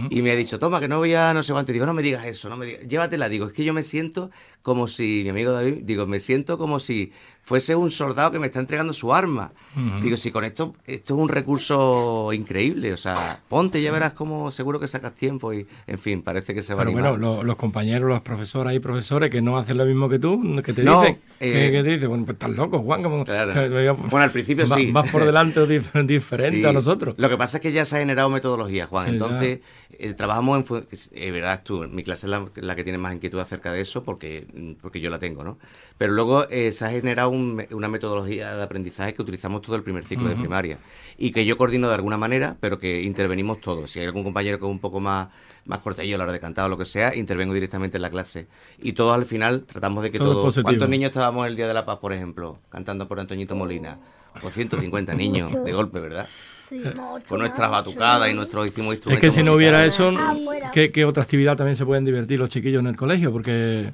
y 0.10 0.24
me 0.24 0.32
ha 0.32 0.36
dicho, 0.36 0.58
toma, 0.58 0.80
que 0.80 0.88
no 0.88 0.98
voy 0.98 1.14
a 1.14 1.36
no 1.36 1.44
sé 1.44 1.54
cuánto. 1.54 1.72
Y 1.72 1.74
digo, 1.74 1.86
no 1.86 1.94
me 1.94 2.02
digas 2.02 2.26
eso, 2.26 2.50
no 2.50 2.58
me 2.58 2.66
digas, 2.66 2.88
llévatela. 2.88 3.30
Digo, 3.30 3.46
es 3.46 3.54
que 3.54 3.64
yo 3.64 3.74
me 3.74 3.84
siento 3.84 4.32
como 4.64 4.88
si, 4.88 5.22
mi 5.24 5.30
amigo 5.30 5.52
David, 5.52 5.84
digo, 5.84 6.08
me 6.08 6.20
siento 6.20 6.58
como 6.58 6.80
si 6.80 7.12
fuese 7.44 7.76
un 7.76 7.92
soldado 7.92 8.32
que 8.32 8.40
me 8.40 8.48
está 8.48 8.60
entregando 8.60 8.92
su 8.92 9.14
arma. 9.14 9.54
Digo, 10.02 10.18
si 10.18 10.32
con 10.32 10.46
esto, 10.46 10.74
esto 10.86 11.14
es 11.14 11.20
un 11.20 11.30
recurso 11.30 12.34
increíble. 12.34 12.92
O 12.92 12.98
sea, 12.98 13.40
ponte, 13.48 13.82
ya 13.84 13.92
verás 13.92 14.14
cómo 14.14 14.50
seguro 14.50 14.80
que 14.80 14.88
sacas 14.88 15.14
tiempo 15.14 15.54
y, 15.54 15.68
en 15.86 16.00
fin, 16.00 16.24
parece 16.24 16.56
que 16.56 16.62
se 16.64 16.74
va 16.74 16.80
Pero 16.80 16.90
a 16.90 16.94
animar. 16.94 17.12
bueno, 17.12 17.36
lo- 17.38 17.44
los 17.44 17.56
compañeros, 17.56 18.10
los 18.10 18.22
profesoras 18.22 18.74
y 18.74 18.80
profesores 18.80 19.30
que 19.30 19.42
no 19.42 19.58
hacen 19.58 19.78
lo 19.78 19.86
mismo 19.86 20.10
que 20.10 20.20
tú, 20.20 20.42
que 20.64 20.74
te 20.74 20.84
No, 20.84 21.02
dicen, 21.02 21.20
eh, 21.40 21.67
que, 21.67 21.67
que 21.72 21.84
te 21.84 21.90
dicen, 21.90 22.10
bueno, 22.10 22.26
pues 22.26 22.36
estás 22.36 22.50
loco, 22.52 22.80
Juan, 22.80 23.04
como, 23.04 23.24
Claro. 23.26 23.54
que- 23.54 23.70
que- 23.70 23.92
Bueno, 23.92 24.24
al 24.24 24.32
principio 24.32 24.68
va- 24.68 24.76
sí. 24.76 24.92
Vas 24.92 25.10
por 25.12 25.26
delante 25.26 25.60
o 25.60 25.68
dif- 25.68 26.06
diferente 26.06 26.60
Sí. 26.60 26.66
a 26.66 26.74
nosotros. 26.74 27.16
Lo 27.18 27.30
que 27.30 27.38
pasa 27.38 27.58
es 27.58 27.62
que 27.62 27.72
ya 27.72 27.86
se 27.86 27.96
ha 27.96 28.00
generado 28.00 28.30
metodología, 28.30 28.86
Juan. 28.88 29.06
Sí, 29.06 29.12
Entonces, 29.14 29.60
eh, 29.92 30.14
trabajamos 30.14 30.70
en... 30.70 30.88
Es 30.92 31.10
verdad, 31.34 31.62
tú, 31.64 31.88
mi 31.90 32.04
clase 32.04 32.26
es 32.28 32.30
la, 32.32 32.46
la 32.56 32.76
que 32.76 32.84
tiene 32.84 32.98
más 32.98 33.14
inquietud 33.14 33.40
acerca 33.40 33.72
de 33.72 33.82
eso 33.82 34.04
porque, 34.04 34.46
mm, 34.54 34.74
porque 34.82 35.00
yo 35.00 35.10
la 35.10 35.20
tengo, 35.20 35.44
¿no? 35.44 35.58
Pero 35.98 36.14
luego 36.14 36.48
eh, 36.50 36.72
se 36.72 36.86
ha 36.86 36.90
generado 36.90 37.30
un 37.30 37.56
me- 37.56 37.68
una 37.72 37.88
metodología 37.88 38.56
de 38.56 38.64
aprendizaje 38.64 39.14
que 39.14 39.22
utilizamos 39.22 39.62
todo 39.62 39.76
el 39.76 39.84
primer 39.84 40.06
ciclo 40.06 40.28
de 40.30 40.36
primaria 40.36 40.78
y 41.18 41.32
que 41.32 41.46
yo 41.46 41.58
coordino 41.58 41.88
de 41.88 41.96
alguna 41.96 42.18
manera, 42.18 42.58
pero 42.60 42.78
que 42.80 43.02
intervenimos 43.02 43.62
todos. 43.62 43.90
Si 43.92 44.00
hay 44.00 44.06
algún 44.06 44.24
compañero 44.24 44.60
que 44.60 44.66
es 44.66 44.72
un 44.72 44.80
poco 44.80 45.00
más, 45.00 45.30
más 45.66 45.80
cortello 45.80 46.16
a 46.16 46.18
la 46.20 46.24
hora 46.26 46.34
de 46.34 46.40
cantar 46.40 46.66
o 46.66 46.70
lo 46.70 46.78
que 46.78 46.86
sea, 46.86 47.16
intervengo 47.16 47.54
directamente 47.54 47.98
en 47.98 48.02
la 48.02 48.10
clase. 48.10 48.48
Y 48.80 48.94
todos 48.94 49.14
al 49.16 49.26
final 49.26 49.64
tratamos 49.66 50.04
de 50.04 50.12
que 50.12 50.18
Todo 50.20 50.34
todos... 50.34 50.56
¿Cuántos 50.64 50.90
niños 50.90 51.10
estábamos 51.10 51.48
el 51.48 51.56
Día 51.56 51.68
de 51.68 51.74
la 51.74 51.86
Paz, 51.86 51.98
por 52.00 52.14
ejemplo, 52.14 52.60
cantando 52.70 53.08
por 53.08 53.20
Antoñito 53.20 53.56
Molina? 53.56 53.98
Por 54.42 54.52
150 54.52 55.16
niños 55.16 55.52
de 55.66 55.74
golpe, 55.74 56.00
¿verdad? 56.00 56.28
Sí, 56.70 56.84
Con 57.28 57.40
nuestras 57.40 57.70
batucadas 57.72 58.30
y 58.30 58.34
nuestros 58.34 58.66
hicimos 58.66 58.94
Es 58.94 58.98
instrumentos 58.98 59.22
que 59.22 59.32
si 59.32 59.44
no 59.44 59.54
hubiera 59.54 59.86
eso, 59.86 60.10
Afuera. 60.10 60.72
¿qué, 60.72 60.92
qué 60.92 61.06
otra 61.06 61.24
actividad 61.24 61.56
también 61.56 61.78
se 61.78 61.86
pueden 61.86 62.06
divertir 62.06 62.40
los 62.40 62.50
chiquillos 62.50 62.82
en 62.82 62.88
el 62.88 62.96
colegio? 62.96 63.32
Porque 63.32 63.94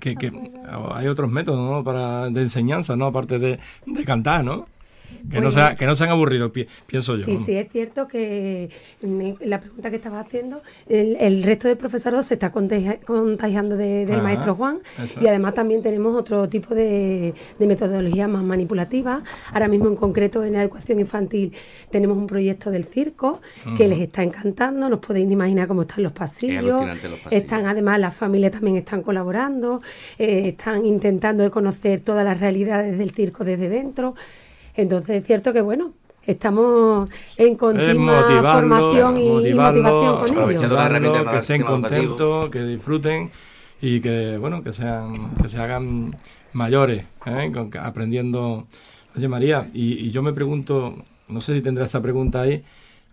que, 0.00 0.16
que 0.16 0.32
hay 0.94 1.06
otros 1.08 1.30
métodos 1.30 1.58
¿no? 1.58 1.84
para, 1.84 2.28
de 2.30 2.42
enseñanza, 2.42 2.96
¿no? 2.96 3.06
Aparte 3.06 3.38
de, 3.38 3.58
de 3.86 4.04
cantar, 4.04 4.44
¿no? 4.44 4.66
Que, 5.30 5.40
no 5.40 5.50
sea, 5.50 5.74
que 5.74 5.86
no 5.86 5.94
sean 5.96 6.10
aburridos, 6.10 6.52
pi- 6.52 6.66
pienso 6.86 7.16
yo. 7.16 7.24
Sí, 7.24 7.38
sí, 7.44 7.56
es 7.56 7.68
cierto 7.70 8.06
que 8.06 8.70
en 9.02 9.36
la 9.44 9.60
pregunta 9.60 9.90
que 9.90 9.96
estabas 9.96 10.24
haciendo, 10.26 10.62
el, 10.88 11.16
el 11.18 11.42
resto 11.42 11.66
del 11.68 11.76
profesorado 11.76 12.22
se 12.22 12.34
está 12.34 12.52
contagia- 12.52 12.98
contagiando 13.04 13.76
de- 13.76 14.06
del 14.06 14.16
Ajá, 14.16 14.22
maestro 14.22 14.54
Juan 14.54 14.78
eso. 15.02 15.20
y 15.20 15.26
además 15.26 15.54
también 15.54 15.82
tenemos 15.82 16.16
otro 16.16 16.48
tipo 16.48 16.74
de, 16.74 17.34
de 17.58 17.66
metodología 17.66 18.28
más 18.28 18.44
manipulativa. 18.44 19.22
Ahora 19.52 19.66
mismo 19.68 19.88
en 19.88 19.96
concreto 19.96 20.44
en 20.44 20.52
la 20.52 20.62
educación 20.62 21.00
infantil 21.00 21.52
tenemos 21.90 22.16
un 22.16 22.26
proyecto 22.26 22.70
del 22.70 22.84
circo 22.84 23.40
que 23.76 23.88
les 23.88 23.98
está 24.00 24.22
encantando, 24.22 24.88
nos 24.88 25.00
podéis 25.00 25.30
imaginar 25.30 25.66
cómo 25.66 25.82
están 25.82 26.02
los 26.04 26.12
pasillos. 26.12 26.58
alucinante 26.58 27.08
los 27.08 27.18
pasillos. 27.20 27.42
Están 27.42 27.66
además 27.66 27.98
las 27.98 28.14
familias 28.14 28.52
también 28.52 28.76
están 28.76 29.02
colaborando, 29.02 29.82
eh, 30.18 30.48
están 30.48 30.86
intentando 30.86 31.42
de 31.42 31.50
conocer 31.50 32.00
todas 32.00 32.24
las 32.24 32.38
realidades 32.38 32.96
del 32.96 33.10
circo 33.10 33.44
desde 33.44 33.68
dentro. 33.68 34.14
Entonces 34.76 35.20
es 35.22 35.26
cierto 35.26 35.52
que 35.52 35.60
bueno, 35.60 35.92
estamos 36.26 37.10
en 37.36 37.54
continua 37.56 38.22
formación 38.54 39.16
y, 39.18 39.28
motivación 39.30 39.82
con 39.84 39.94
aprovechando 40.30 40.50
ellos. 40.50 40.60
motivarlo, 40.62 41.30
que 41.30 41.38
estén 41.38 41.62
contentos, 41.62 42.50
que 42.50 42.62
disfruten 42.64 43.30
y 43.80 44.00
que 44.00 44.36
bueno 44.38 44.62
que 44.62 44.72
sean 44.72 45.34
que 45.40 45.48
se 45.48 45.58
hagan 45.58 46.16
mayores, 46.52 47.04
¿eh? 47.26 47.50
Con 47.52 47.70
que- 47.70 47.78
aprendiendo. 47.78 48.66
Oye 49.16 49.28
María, 49.28 49.68
y, 49.72 49.94
y 50.06 50.10
yo 50.10 50.22
me 50.22 50.32
pregunto, 50.32 50.96
no 51.28 51.40
sé 51.40 51.54
si 51.54 51.62
tendrá 51.62 51.84
esta 51.86 52.00
pregunta 52.02 52.42
ahí. 52.42 52.62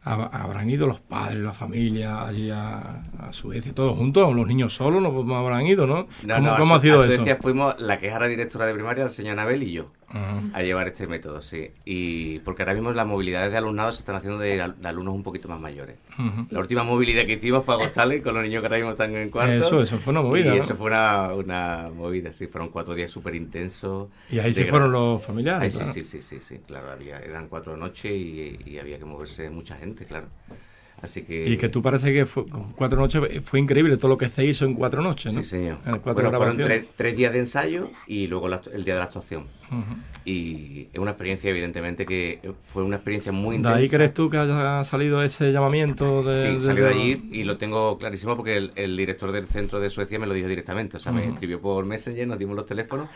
¿hab- 0.05 0.29
¿Habrán 0.33 0.69
ido 0.69 0.85
los 0.85 0.99
padres, 0.99 1.39
la 1.41 1.53
familia 1.53 2.25
allí 2.27 2.49
a, 2.49 3.03
a 3.19 3.31
Suecia, 3.31 3.71
todos 3.73 3.95
juntos? 3.97 4.35
¿Los 4.35 4.45
niños 4.47 4.73
solos 4.75 5.01
no 5.01 5.35
habrán 5.37 5.65
ido, 5.65 5.87
no? 5.87 6.07
No, 6.23 6.35
¿Cómo, 6.35 6.47
no, 6.47 6.53
a 6.55 6.59
cómo 6.59 6.75
ha 6.75 6.81
sido 6.81 7.01
a 7.01 7.05
eso? 7.05 7.15
Suecia 7.15 7.37
fuimos 7.37 7.79
la 7.79 7.97
que 7.99 8.07
es 8.07 8.13
ahora 8.13 8.27
directora 8.27 8.65
de 8.65 8.73
primaria, 8.73 9.05
la 9.05 9.09
señora 9.09 9.41
Anabel 9.43 9.63
y 9.63 9.71
yo, 9.71 9.91
A 10.53 10.61
llevar 10.61 10.87
este 10.87 11.07
método, 11.07 11.41
sí. 11.41 11.71
Y 11.85 12.37
porque 12.39 12.61
ahora 12.61 12.73
mismo 12.75 12.91
las 12.91 13.07
movilidades 13.07 13.51
de 13.51 13.57
alumnado 13.57 13.91
se 13.93 13.99
están 13.99 14.15
haciendo 14.15 14.37
de, 14.37 14.61
al- 14.61 14.79
de 14.79 14.87
alumnos 14.87 15.15
un 15.15 15.23
poquito 15.23 15.47
más 15.47 15.59
mayores. 15.59 15.97
La 16.51 16.59
última 16.59 16.83
movilidad 16.83 17.25
que 17.25 17.33
hicimos 17.33 17.65
fue 17.65 17.73
a 17.73 17.77
Agostales 17.77 18.21
con 18.21 18.35
los 18.35 18.43
niños 18.43 18.61
que 18.61 18.67
ahora 18.67 18.77
mismo 18.77 18.91
están 18.91 19.15
en 19.15 19.29
cuarto. 19.31 19.53
Eso, 19.53 19.81
eso 19.81 19.97
fue 19.97 20.11
una 20.11 20.21
movida, 20.21 20.53
Y 20.53 20.57
¿no? 20.57 20.63
eso 20.63 20.75
fue 20.75 20.87
una, 20.87 21.33
una 21.33 21.89
movida, 21.95 22.31
sí. 22.31 22.45
Fueron 22.47 22.69
cuatro 22.69 22.93
días 22.93 23.09
súper 23.09 23.33
intensos. 23.33 24.09
Y 24.29 24.37
ahí 24.39 24.53
se 24.53 24.61
gran- 24.61 24.69
fueron 24.71 24.91
los 24.91 25.23
familiares. 25.23 25.75
Ay, 25.79 25.87
sí, 25.87 26.03
sí, 26.03 26.03
sí, 26.03 26.21
sí, 26.21 26.39
sí, 26.39 26.59
claro, 26.67 26.91
había, 26.91 27.17
eran 27.19 27.47
cuatro 27.47 27.75
noches 27.75 28.11
y, 28.11 28.59
y 28.65 28.77
había 28.77 28.99
que 28.99 29.05
moverse 29.05 29.49
mucha 29.49 29.75
gente, 29.77 30.05
claro. 30.05 30.27
Así 31.01 31.23
que... 31.23 31.49
Y 31.49 31.57
que 31.57 31.67
tú 31.67 31.81
parece 31.81 32.13
que 32.13 32.25
fue, 32.25 32.45
cuatro 32.75 32.99
noches 32.99 33.21
fue 33.43 33.59
increíble 33.59 33.97
todo 33.97 34.09
lo 34.09 34.17
que 34.17 34.29
se 34.29 34.45
hizo 34.45 34.63
en 34.65 34.73
cuatro 34.73 35.01
noches, 35.01 35.33
¿no? 35.33 35.43
Sí, 35.43 35.49
señor. 35.49 35.79
En 35.85 35.99
cuatro 35.99 36.23
Bueno, 36.23 36.37
fueron 36.37 36.55
tres, 36.57 36.85
tres 36.95 37.17
días 37.17 37.33
de 37.33 37.39
ensayo 37.39 37.89
y 38.07 38.27
luego 38.27 38.47
la- 38.47 38.61
el 38.73 38.85
día 38.85 38.93
de 38.93 38.99
la 38.99 39.05
actuación. 39.05 39.43
Y 40.25 40.87
es 40.93 40.99
una 40.99 41.11
experiencia, 41.11 41.49
evidentemente, 41.49 42.05
que 42.05 42.39
fue 42.71 42.83
una 42.83 42.95
experiencia 42.95 43.31
muy 43.31 43.55
¿De 43.55 43.57
intensa. 43.57 43.77
ahí 43.77 43.89
crees 43.89 44.13
tú 44.13 44.29
que 44.29 44.37
haya 44.37 44.83
salido 44.85 45.21
ese 45.23 45.51
llamamiento 45.51 46.23
de, 46.23 46.41
Sí, 46.41 46.53
de- 46.55 46.61
salió 46.61 46.85
de 46.85 46.93
de- 46.93 46.95
allí 46.95 47.29
y 47.31 47.43
lo 47.43 47.57
tengo 47.57 47.97
clarísimo 47.97 48.35
porque 48.37 48.55
el, 48.55 48.71
el 48.75 48.95
director 48.95 49.31
del 49.33 49.47
centro 49.47 49.79
de 49.81 49.89
Suecia 49.89 50.19
me 50.19 50.27
lo 50.27 50.33
dijo 50.33 50.47
directamente. 50.47 50.97
O 50.97 50.99
sea, 50.99 51.11
me 51.11 51.27
escribió 51.27 51.59
por 51.59 51.85
Messenger, 51.85 52.27
nos 52.27 52.39
dimos 52.39 52.55
los 52.55 52.65
teléfonos. 52.65 53.09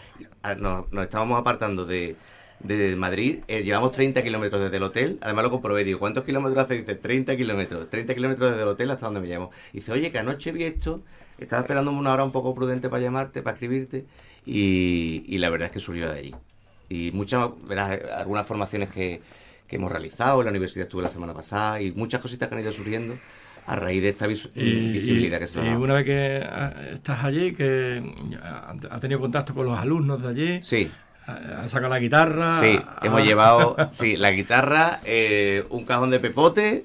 ah, 0.43 0.55
nos, 0.55 0.91
nos 0.91 1.03
estábamos 1.05 1.39
apartando 1.39 1.85
de, 1.85 2.15
de 2.59 2.95
Madrid. 2.95 3.39
eh, 3.47 3.63
llevamos 3.63 3.91
30 3.93 4.21
kilómetros 4.23 4.61
desde 4.61 4.77
el 4.77 4.83
hotel. 4.83 5.17
Además 5.21 5.43
lo 5.45 5.51
comprobé. 5.51 5.83
Digo, 5.83 5.99
¿cuántos 5.99 6.23
kilómetros 6.23 6.63
hace? 6.63 6.79
Dice, 6.79 6.95
30 6.95 7.35
kilómetros. 7.37 7.89
30 7.89 8.15
kilómetros 8.15 8.49
desde 8.51 8.63
el 8.63 8.69
hotel 8.69 8.91
hasta 8.91 9.05
donde 9.05 9.21
me 9.21 9.27
llamo. 9.27 9.51
Y 9.73 9.77
dice, 9.77 9.91
oye, 9.91 10.11
que 10.11 10.17
anoche 10.19 10.51
vi 10.51 10.63
esto. 10.63 11.01
Estaba 11.37 11.61
esperando 11.61 11.91
una 11.91 12.13
hora 12.13 12.23
un 12.23 12.31
poco 12.31 12.55
prudente 12.55 12.89
para 12.89 13.01
llamarte, 13.03 13.41
para 13.41 13.53
escribirte. 13.55 14.05
Y, 14.45 15.23
y 15.27 15.37
la 15.37 15.49
verdad 15.49 15.67
es 15.67 15.71
que 15.71 15.79
surgió 15.79 16.09
de 16.11 16.19
allí. 16.19 16.35
Y 16.89 17.11
muchas, 17.11 17.49
verás, 17.67 17.99
algunas 18.15 18.47
formaciones 18.47 18.89
que, 18.89 19.21
que 19.67 19.75
hemos 19.75 19.91
realizado. 19.91 20.39
En 20.39 20.45
la 20.45 20.51
universidad 20.51 20.85
estuve 20.87 21.03
la 21.03 21.09
semana 21.09 21.33
pasada. 21.33 21.81
Y 21.81 21.91
muchas 21.91 22.21
cositas 22.21 22.47
que 22.49 22.55
han 22.55 22.61
ido 22.61 22.71
surgiendo 22.71 23.13
a 23.67 23.75
raíz 23.75 24.01
de 24.01 24.09
esta 24.09 24.27
y, 24.27 24.29
visibilidad 24.93 25.37
y- 25.37 25.41
que 25.41 25.47
se 25.47 25.59
y 25.59 25.75
una 25.75 25.93
vez 25.95 26.05
que 26.05 26.41
ah, 26.43 26.73
estás 26.93 27.23
allí, 27.25 27.53
que 27.53 28.01
ha 28.89 28.99
tenido 29.01 29.19
contacto 29.19 29.53
con 29.53 29.65
los 29.65 29.77
alumnos 29.77 30.21
de 30.21 30.27
allí, 30.29 30.63
Sí, 30.63 30.89
ha 31.27 31.67
sacado 31.67 31.89
la 31.89 31.99
guitarra. 31.99 32.59
sí, 32.59 32.79
hemos 33.03 33.21
llevado 33.23 33.75
sí, 33.91 34.15
la 34.15 34.31
guitarra, 34.31 35.01
eh, 35.03 35.65
un 35.69 35.83
cajón 35.85 36.09
de 36.09 36.19
pepote 36.19 36.83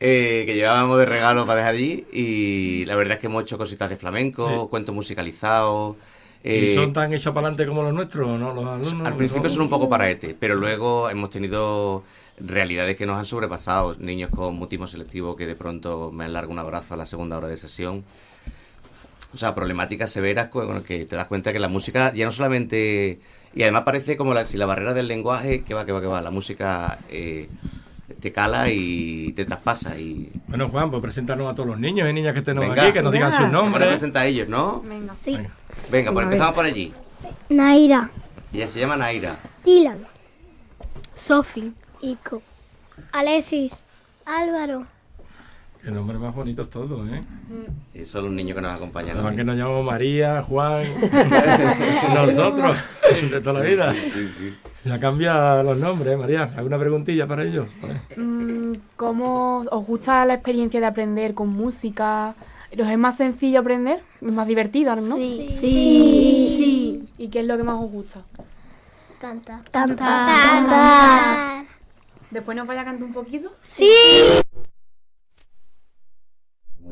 eh, 0.00 0.42
que 0.46 0.54
llevábamos 0.54 0.98
de 0.98 1.06
regalo 1.06 1.46
para 1.46 1.58
dejar 1.58 1.74
allí 1.74 2.06
y 2.12 2.84
la 2.86 2.96
verdad 2.96 3.14
es 3.14 3.20
que 3.20 3.26
hemos 3.28 3.42
hecho 3.44 3.56
cositas 3.58 3.88
de 3.88 3.96
flamenco, 3.96 4.48
Sí. 4.48 4.66
cuentos 4.70 4.94
musicalizados. 4.94 5.96
¿Y 6.44 6.50
eh, 6.50 6.74
son 6.74 6.92
tan 6.92 7.12
hechos 7.12 7.34
para 7.34 7.48
adelante 7.48 7.66
como 7.68 7.82
los 7.82 7.92
nuestros, 7.92 8.38
no? 8.38 8.52
Los 8.54 8.64
alumnos. 8.66 9.06
al 9.06 9.16
principio 9.16 9.50
son 9.50 9.62
un 9.62 9.68
poco 9.68 9.88
paraete, 9.88 10.36
pero 10.38 10.54
luego 10.54 11.10
hemos 11.10 11.30
tenido 11.30 12.04
realidades 12.40 12.96
que 12.96 13.06
nos 13.06 13.18
han 13.18 13.26
sobrepasado. 13.26 13.96
Niños 13.98 14.30
con 14.30 14.54
mutismo 14.54 14.86
selectivo 14.86 15.34
que 15.36 15.46
de 15.46 15.56
pronto 15.56 16.10
me 16.12 16.24
han 16.24 16.32
largado 16.32 16.52
un 16.52 16.58
abrazo 16.60 16.94
a 16.94 16.96
la 16.96 17.06
segunda 17.06 17.36
hora 17.36 17.48
de 17.48 17.56
sesión. 17.56 18.04
O 19.34 19.36
sea, 19.36 19.54
problemáticas 19.54 20.10
severas 20.10 20.48
con 20.48 20.68
las 20.74 20.82
que 20.82 21.04
te 21.04 21.16
das 21.16 21.26
cuenta 21.26 21.52
que 21.52 21.58
la 21.58 21.68
música 21.68 22.12
ya 22.14 22.24
no 22.24 22.32
solamente... 22.32 23.20
Y 23.54 23.62
además 23.62 23.82
parece 23.82 24.16
como 24.16 24.34
la, 24.34 24.44
si 24.44 24.56
la 24.56 24.66
barrera 24.66 24.94
del 24.94 25.08
lenguaje, 25.08 25.62
que 25.64 25.74
va, 25.74 25.84
que 25.84 25.92
va, 25.92 26.00
que 26.00 26.06
va, 26.06 26.20
la 26.20 26.30
música 26.30 26.98
eh, 27.08 27.48
te 28.20 28.32
cala 28.32 28.70
y 28.70 29.32
te 29.32 29.44
traspasa. 29.44 29.98
Y 29.98 30.30
Bueno, 30.46 30.68
Juan, 30.68 30.90
pues 30.90 31.02
preséntanos 31.02 31.50
a 31.50 31.54
todos 31.54 31.68
los 31.68 31.78
niños 31.78 32.08
y 32.08 32.12
niñas 32.12 32.34
que 32.34 32.42
tenemos 32.42 32.68
Venga. 32.68 32.82
aquí, 32.82 32.92
que 32.92 33.02
nos 33.02 33.12
digan 33.12 33.30
sus 33.30 33.36
se 33.38 33.42
van 33.44 33.54
a 33.54 33.58
nombres. 33.58 34.02
ellos, 34.02 34.48
¿no? 34.48 34.82
Venga. 34.82 35.14
Sí. 35.24 35.32
Venga. 35.36 35.50
Venga, 35.90 36.12
pues 36.12 36.24
empezamos 36.24 36.54
por 36.54 36.64
allí. 36.64 36.92
Naira. 37.48 38.10
Ella 38.52 38.66
se 38.66 38.80
llama 38.80 38.96
Naira. 38.96 39.38
Dylan. 39.64 40.06
Sofi. 41.16 41.72
Ico. 42.00 42.42
Alexis. 43.12 43.74
Álvaro. 44.24 44.86
Qué 45.88 45.94
nombres 45.94 46.20
más 46.20 46.34
bonitos 46.34 46.68
todos, 46.68 47.08
¿eh? 47.08 47.22
Y 47.94 48.04
son 48.04 48.24
los 48.24 48.32
niños 48.34 48.54
que 48.54 48.60
nos 48.60 48.72
acompañan. 48.72 49.12
Además 49.12 49.30
hoy. 49.30 49.36
que 49.38 49.44
nos 49.44 49.56
llamamos 49.56 49.86
María, 49.86 50.42
Juan, 50.42 50.84
nosotros, 52.14 52.76
de 53.22 53.40
toda 53.40 53.60
la 53.60 53.66
vida. 53.66 53.94
Sí, 53.94 54.28
sí. 54.36 54.54
Ya 54.84 55.00
cambia 55.00 55.62
los 55.62 55.78
nombres, 55.78 56.12
¿eh, 56.12 56.16
María. 56.18 56.46
¿Alguna 56.58 56.78
preguntilla 56.78 57.26
para 57.26 57.42
ellos? 57.42 57.74
Mm, 58.18 58.72
¿Cómo 58.96 59.60
os 59.60 59.86
gusta 59.86 60.26
la 60.26 60.34
experiencia 60.34 60.78
de 60.78 60.84
aprender 60.84 61.32
con 61.32 61.48
música? 61.48 62.34
¿Os 62.70 62.86
es 62.86 62.98
más 62.98 63.16
sencillo 63.16 63.60
aprender? 63.60 64.02
¿Es 64.20 64.34
más 64.34 64.46
divertida, 64.46 64.94
no? 64.94 65.16
Sí. 65.16 65.56
Sí. 65.58 67.06
¿Y 67.16 67.28
qué 67.28 67.40
es 67.40 67.46
lo 67.46 67.56
que 67.56 67.62
más 67.62 67.82
os 67.82 67.90
gusta? 67.90 68.20
Cantar. 69.18 69.62
Cantar. 69.70 71.64
Después 72.30 72.54
nos 72.58 72.66
vaya 72.66 72.82
a 72.82 72.84
cantar 72.84 73.04
un 73.06 73.14
poquito. 73.14 73.50
Sí. 73.62 73.88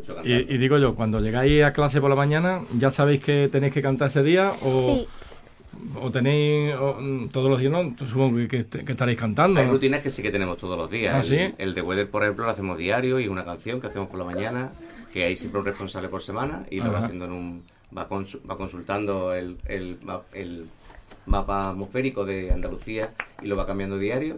Mucho 0.09 0.21
Y, 0.29 0.59
digo 0.59 0.79
yo, 0.79 0.95
cuando 0.95 1.21
llegáis 1.21 1.65
a 1.65 1.73
clase 1.73 2.01
por 2.01 2.11
la 2.11 2.17
mañana, 2.17 2.61
¿ya 2.79 2.91
sabéis 2.91 3.21
que 3.21 3.49
tenéis 3.51 3.73
que 3.73 3.83
cantar 3.83 4.09
ese 4.09 4.23
día? 4.23 4.51
¿O, 4.63 4.97
Sí. 4.97 5.07
o 6.01 6.11
tenéis 6.11 6.75
o, 6.75 6.95
mm, 7.01 7.29
todos 7.29 7.51
los 7.51 7.59
días? 7.61 7.73
No, 7.73 7.95
supongo 8.07 8.37
que, 8.37 8.49
que- 8.49 8.85
que 8.85 8.93
estaréis 8.93 9.19
cantando. 9.19 9.61
Hay 9.61 9.67
¿no? 9.67 9.73
rutinas 9.73 10.01
que 10.01 10.11
sí 10.11 10.23
que 10.23 10.31
tenemos 10.31 10.59
todos 10.59 10.77
los 10.79 10.91
días. 10.91 11.15
¿Ah, 11.15 11.19
el, 11.19 11.25
sí? 11.25 11.55
el 11.59 11.75
de 11.75 11.83
Weather, 11.83 12.09
por 12.11 12.23
ejemplo, 12.23 12.45
lo 12.45 12.51
hacemos 12.51 12.79
diario 12.79 13.19
y 13.21 13.29
una 13.29 13.45
canción 13.45 13.81
que 13.81 13.89
hacemos 13.89 14.09
por 14.09 14.19
la 14.19 14.25
mañana, 14.25 14.71
que 15.13 15.25
hay 15.25 15.37
siempre 15.37 15.61
un 15.61 15.67
responsable 15.67 16.09
por 16.09 16.23
semana 16.23 16.65
y 16.71 16.81
lo 16.81 16.93
va 16.93 17.01
haciendo 17.01 17.25
en 17.25 17.33
un 17.33 17.63
va, 17.97 18.09
consu- 18.09 18.41
va 18.49 18.57
consultando 18.57 19.35
el, 19.35 19.57
el, 19.67 19.99
ma- 20.05 20.23
el 20.35 20.67
mapa 21.27 21.71
atmosférico 21.71 22.25
de 22.25 22.53
Andalucía 22.53 23.11
y 23.43 23.47
lo 23.47 23.57
va 23.57 23.67
cambiando 23.67 23.99
diario 23.99 24.37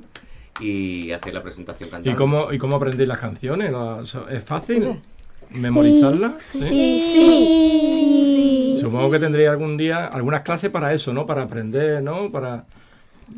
y 0.61 1.11
hace 1.13 1.33
la 1.33 1.43
presentación 1.43 1.89
cantando. 1.91 2.11
¿Y 2.11 2.15
cómo, 2.15 2.53
¿Y 2.53 2.59
cómo 2.59 2.77
aprendéis 2.77 3.09
las 3.09 3.19
canciones? 3.19 3.71
¿Las- 3.73 4.17
¿Es 4.31 4.45
fácil 4.45 5.01
memorizarlas? 5.51 6.43
¿Sí? 6.43 6.61
Sí. 6.61 8.77
Supongo 8.81 9.11
que 9.11 9.19
tendréis 9.19 9.49
algún 9.49 9.77
día 9.77 10.07
algunas 10.07 10.43
clases 10.43 10.71
para 10.71 10.93
eso, 10.95 11.13
¿no? 11.13 11.27
Para 11.27 11.43
aprender, 11.43 12.03
¿no? 12.03 12.31
Para, 12.31 12.65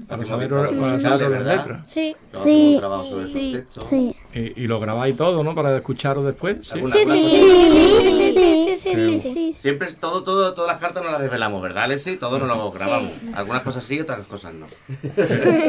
para 0.07 0.25
saber, 0.25 0.51
para 0.51 0.71
las 0.71 1.45
letras. 1.45 1.87
Sí. 1.89 2.15
Luego 2.33 2.45
hacemos 2.45 2.75
un 2.75 2.79
trabajo 2.79 3.05
sobre 3.05 3.25
esos 3.25 3.33
Sí. 3.41 3.53
textos. 3.55 3.85
Sí. 3.87 4.15
Y, 4.35 4.63
y 4.63 4.67
lo 4.67 4.79
grabáis 4.81 5.17
todo, 5.17 5.43
¿no? 5.43 5.55
Para 5.55 5.77
escucharos 5.77 6.25
después. 6.25 6.59
¿sí? 6.61 6.79
Sí, 6.79 6.99
sí, 7.07 7.29
sí, 7.29 8.33
sí, 8.35 8.77
sí, 8.77 8.95
sí, 8.95 9.21
sí. 9.33 9.53
Siempre 9.55 9.89
es 9.89 9.97
todo, 9.97 10.23
todo, 10.23 10.53
todas 10.55 10.71
las 10.73 10.81
cartas 10.81 11.03
no 11.03 11.11
las 11.11 11.21
desvelamos, 11.21 11.61
¿verdad, 11.63 11.85
Alessi? 11.85 12.17
Todo 12.17 12.39
no 12.39 12.47
lo 12.47 12.71
grabamos. 12.71 13.13
Algunas 13.35 13.63
cosas 13.63 13.85
sí, 13.85 13.99
otras 14.01 14.21
cosas 14.27 14.55
no. 14.55 14.67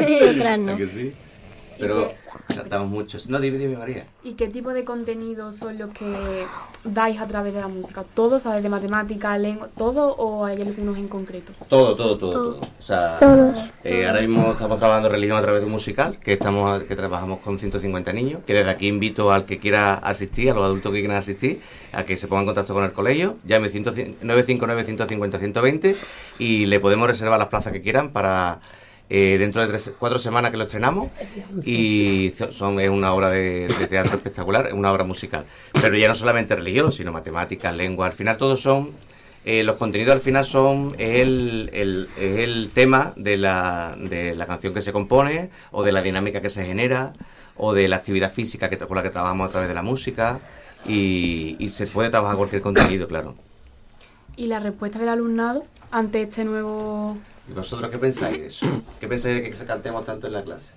Sí, 0.04 0.18
otras 0.36 0.58
no. 0.58 0.72
¿A 0.72 0.76
que 0.76 0.86
sí? 0.86 1.12
Pero 1.82 2.12
cantamos 2.46 2.88
muchos. 2.88 3.26
No, 3.28 3.40
dime, 3.40 3.58
dime, 3.58 3.76
María. 3.76 4.06
¿Y 4.22 4.34
qué 4.34 4.46
tipo 4.46 4.72
de 4.72 4.84
contenidos 4.84 5.56
son 5.56 5.78
los 5.78 5.90
que 5.90 6.46
dais 6.84 7.20
a 7.20 7.26
través 7.26 7.52
de 7.54 7.60
la 7.60 7.66
música? 7.66 8.04
¿Todo, 8.14 8.38
sabes, 8.38 8.62
de 8.62 8.68
matemática, 8.68 9.36
lengua, 9.36 9.68
todo 9.76 10.14
o 10.14 10.44
hay 10.44 10.62
algunos 10.62 10.96
en 10.96 11.08
concreto? 11.08 11.52
Todo, 11.68 11.96
todo, 11.96 12.16
todo, 12.18 12.32
todo. 12.32 12.60
O 12.78 12.82
sea, 12.82 13.18
eh, 13.82 14.06
ahora 14.06 14.20
mismo 14.20 14.52
estamos 14.52 14.78
trabajando 14.78 15.08
religión 15.08 15.36
a 15.36 15.42
través 15.42 15.60
de 15.60 15.66
un 15.66 15.72
musical, 15.72 16.18
que 16.20 16.34
estamos, 16.34 16.84
que 16.84 16.94
trabajamos 16.94 17.40
con 17.40 17.58
150 17.58 18.12
niños, 18.12 18.40
que 18.46 18.54
desde 18.54 18.70
aquí 18.70 18.86
invito 18.86 19.32
al 19.32 19.44
que 19.44 19.58
quiera 19.58 19.94
asistir, 19.94 20.50
a 20.52 20.54
los 20.54 20.64
adultos 20.64 20.92
que 20.92 21.00
quieran 21.00 21.16
asistir, 21.16 21.60
a 21.92 22.04
que 22.04 22.16
se 22.16 22.28
pongan 22.28 22.42
en 22.42 22.46
contacto 22.46 22.74
con 22.74 22.84
el 22.84 22.92
colegio, 22.92 23.38
llame 23.44 23.70
100 23.70 23.82
959 24.22 24.84
150 24.84 25.38
120 25.38 25.96
y 26.38 26.66
le 26.66 26.78
podemos 26.78 27.08
reservar 27.08 27.40
las 27.40 27.48
plazas 27.48 27.72
que 27.72 27.82
quieran 27.82 28.10
para 28.10 28.60
eh, 29.14 29.36
dentro 29.36 29.60
de 29.60 29.68
tres, 29.68 29.92
cuatro 29.98 30.18
semanas 30.18 30.50
que 30.50 30.56
lo 30.56 30.64
estrenamos 30.64 31.10
y 31.66 32.32
son, 32.50 32.80
es 32.80 32.88
una 32.88 33.12
obra 33.12 33.28
de, 33.28 33.68
teatro 33.86 34.16
espectacular, 34.16 34.68
es 34.68 34.72
una 34.72 34.90
obra 34.90 35.04
musical. 35.04 35.44
Pero 35.74 35.94
ya 35.98 36.08
no 36.08 36.14
solamente 36.14 36.56
religión, 36.56 36.92
sino 36.92 37.12
matemáticas, 37.12 37.76
lengua, 37.76 38.06
al 38.06 38.14
final 38.14 38.38
todos 38.38 38.62
son 38.62 38.92
eh, 39.44 39.64
los 39.64 39.76
contenidos 39.76 40.14
al 40.14 40.20
final 40.22 40.46
son 40.46 40.94
el, 40.98 41.68
el, 41.74 42.08
el 42.16 42.70
tema 42.72 43.12
de 43.16 43.36
la, 43.36 43.96
de 43.98 44.34
la 44.34 44.46
canción 44.46 44.72
que 44.72 44.80
se 44.80 44.94
compone 44.94 45.50
o 45.72 45.82
de 45.82 45.92
la 45.92 46.00
dinámica 46.00 46.40
que 46.40 46.48
se 46.48 46.64
genera 46.64 47.12
o 47.58 47.74
de 47.74 47.88
la 47.88 47.96
actividad 47.96 48.32
física 48.32 48.70
que, 48.70 48.78
con 48.78 48.96
la 48.96 49.02
que 49.02 49.10
trabajamos 49.10 49.48
a 49.48 49.52
través 49.52 49.68
de 49.68 49.74
la 49.74 49.82
música 49.82 50.40
y 50.86 51.68
se 51.70 51.86
puede 51.86 52.08
trabajar 52.08 52.38
cualquier 52.38 52.62
contenido, 52.62 53.06
claro. 53.06 53.34
¿Y 54.36 54.46
la 54.46 54.60
respuesta 54.60 54.98
del 54.98 55.08
alumnado 55.08 55.62
ante 55.90 56.22
este 56.22 56.44
nuevo... 56.44 57.16
¿Y 57.48 57.52
vosotros 57.52 57.90
qué 57.90 57.98
pensáis 57.98 58.38
de 58.38 58.46
eso? 58.46 58.66
¿Qué 59.00 59.06
pensáis 59.08 59.42
de 59.42 59.50
que 59.50 59.54
se 59.54 59.66
cantemos 59.66 60.04
tanto 60.04 60.26
en 60.26 60.32
la 60.32 60.42
clase? 60.42 60.72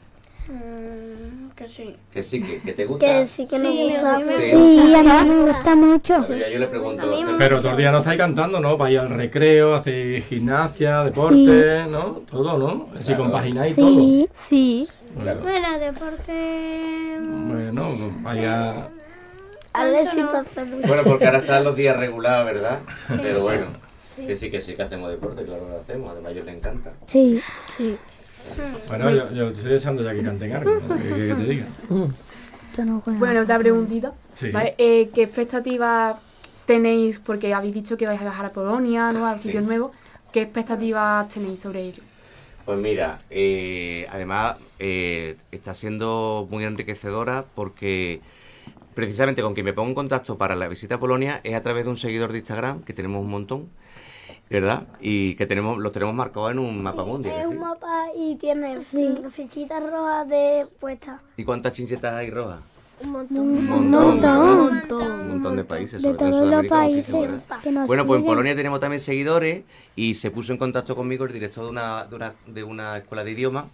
Que 1.56 1.68
sí. 1.68 1.96
Que 2.12 2.22
sí, 2.22 2.42
que, 2.42 2.62
que 2.62 2.74
te 2.74 2.86
gusta. 2.86 3.06
Que 3.06 3.26
sí 3.26 3.48
que 3.48 3.58
nos 3.58 3.74
gusta. 3.76 4.20
Sí. 4.40 4.52
Sí, 4.52 4.94
a 4.96 5.24
mí 5.24 5.30
me 5.30 5.46
gusta 5.46 5.76
mucho. 5.76 6.28
Ya 6.36 6.50
yo 6.50 6.60
le 6.60 6.68
pregunto. 6.68 7.04
Pero 7.40 7.56
todos 7.58 7.72
los 7.72 7.78
días 7.78 7.92
no 7.92 8.00
estáis 8.00 8.18
cantando, 8.20 8.60
¿no? 8.60 8.78
Vais 8.78 9.00
al 9.00 9.10
recreo, 9.10 9.74
hacéis 9.76 10.26
gimnasia, 10.26 11.04
deporte, 11.06 11.86
¿no? 11.90 12.22
Todo, 12.30 12.58
¿no? 12.60 12.90
Si 12.98 13.06
Claro. 13.06 13.24
compagináis 13.24 13.74
Sí. 13.74 14.30
Sí. 14.34 14.88
Claro. 15.20 15.42
Bueno, 15.42 15.80
deporte. 15.80 17.18
todo. 17.24 17.38
Bueno, 17.48 18.12
vaya... 18.22 18.90
A 19.76 19.86
ver 19.86 20.06
si 20.06 20.22
pasa 20.22 20.64
mucho. 20.66 20.88
Bueno, 20.88 21.04
porque 21.04 21.26
ahora 21.26 21.40
están 21.40 21.64
los 21.64 21.76
días 21.76 21.98
regulados, 21.98 22.46
¿verdad? 22.46 22.80
Pero 23.22 23.42
bueno, 23.42 23.66
que 24.16 24.36
sí, 24.36 24.50
que 24.50 24.62
sí, 24.62 24.74
que 24.76 24.84
hacemos 24.84 25.10
deporte, 25.12 25.44
claro 25.44 25.66
que 25.66 25.72
lo 25.72 25.80
hacemos. 25.80 26.12
Además, 26.12 26.30
a 26.30 26.32
ellos 26.34 26.46
les 26.46 26.56
encanta. 26.56 26.94
Sí. 27.08 27.42
Sí. 27.76 27.98
Bueno, 28.88 29.10
yo, 29.12 29.32
yo 29.32 29.50
estoy 29.50 29.72
deseando 29.74 30.04
ya 30.04 30.14
que 30.14 30.24
canten 30.24 30.54
algo, 30.56 30.72
¿no? 30.88 30.96
que, 30.96 31.04
que- 31.04 31.28
que 31.28 31.34
te 31.36 31.44
diga. 31.44 31.66
No. 32.78 33.02
Bueno, 33.06 33.42
otra 33.42 33.58
preguntita. 33.58 34.14
Sí. 34.34 34.52
¿vale? 34.52 34.76
Eh, 34.78 35.10
¿Qué 35.14 35.24
expectativas 35.24 36.18
tenéis? 36.66 37.20
Porque 37.20 37.54
habéis 37.54 37.74
dicho 37.74 37.98
que 37.98 38.06
vais 38.06 38.20
a 38.20 38.24
viajar 38.24 38.46
a 38.46 38.50
Polonia, 38.50 39.12
¿no? 39.12 39.26
A 39.28 39.38
sitios 39.38 39.64
Sí. 39.64 39.68
nuevos. 39.68 39.92
¿Qué 40.32 40.42
expectativas 40.42 41.28
tenéis 41.30 41.60
sobre 41.62 41.82
ello? 41.84 42.04
Pues 42.66 42.78
mira, 42.80 43.20
eh, 43.30 44.08
además 44.12 44.58
eh, 44.80 45.38
está 45.52 45.74
siendo 45.74 46.48
muy 46.50 46.64
enriquecedora 46.66 47.46
porque 47.56 48.22
precisamente 48.96 49.42
con 49.42 49.54
quien 49.54 49.66
me 49.66 49.74
pongo 49.74 49.90
en 49.90 49.96
contacto 49.96 50.38
para 50.38 50.56
la 50.56 50.68
visita 50.68 50.96
a 50.96 51.00
Polonia 51.00 51.42
es 51.44 51.54
a 51.54 51.62
través 51.62 51.84
de 51.84 51.92
un 51.92 51.98
seguidor 51.98 52.32
de 52.32 52.40
Instagram, 52.40 52.82
que 52.84 52.94
tenemos 52.94 53.22
un 53.22 53.30
montón, 53.30 53.70
¿verdad? 54.50 54.88
Y 55.00 55.36
que 55.36 55.46
tenemos 55.46 55.78
los 55.78 55.92
tenemos 55.92 56.16
marcados 56.16 56.52
en 56.52 56.60
un 56.60 56.82
mapa 56.82 57.04
mundial. 57.04 57.42
Es 57.42 57.50
¿sí? 57.50 57.54
un 57.54 57.62
mapa 57.62 58.08
y 58.18 58.36
tiene 58.38 58.80
fichitas 58.82 59.84
rojas 59.84 60.28
de 60.30 60.66
puestas. 60.80 61.20
¿Y 61.38 61.44
cuántas 61.44 61.74
chinchetas 61.74 62.14
hay 62.14 62.32
rojas? 62.32 62.60
Un 63.02 63.12
montón. 63.12 63.40
Un 63.40 63.68
montón, 63.68 64.22
¿verdad? 64.22 64.56
montón. 64.56 65.12
Un 65.12 65.30
montón 65.30 65.56
de 65.58 65.64
países, 65.66 66.02
De 66.02 66.08
sobre 66.08 66.18
todo 66.18 66.28
en 66.28 66.32
todos 66.32 66.44
los 66.46 66.66
Sudamérica, 66.66 66.82
muchísimo, 66.82 67.20
países 67.20 67.42
¿verdad? 67.42 67.64
que 67.64 67.72
nos 67.72 67.88
Bueno, 67.88 68.08
pues 68.08 68.20
en. 68.22 68.26
Polonia 68.26 68.56
tenemos 68.56 68.80
también 68.80 69.00
seguidores 69.02 69.64
y 69.98 70.16
se 70.16 70.32
puso 70.32 70.54
en 70.54 70.58
contacto 70.58 70.96
conmigo 70.96 71.26
el 71.26 71.34
director 71.34 71.66
de 71.66 71.70
una, 71.72 72.06
de 72.06 72.16
una, 72.16 72.34
de 72.48 72.64
una 72.64 72.98
escuela 72.98 73.26
de 73.26 73.32
idioma, 73.32 73.68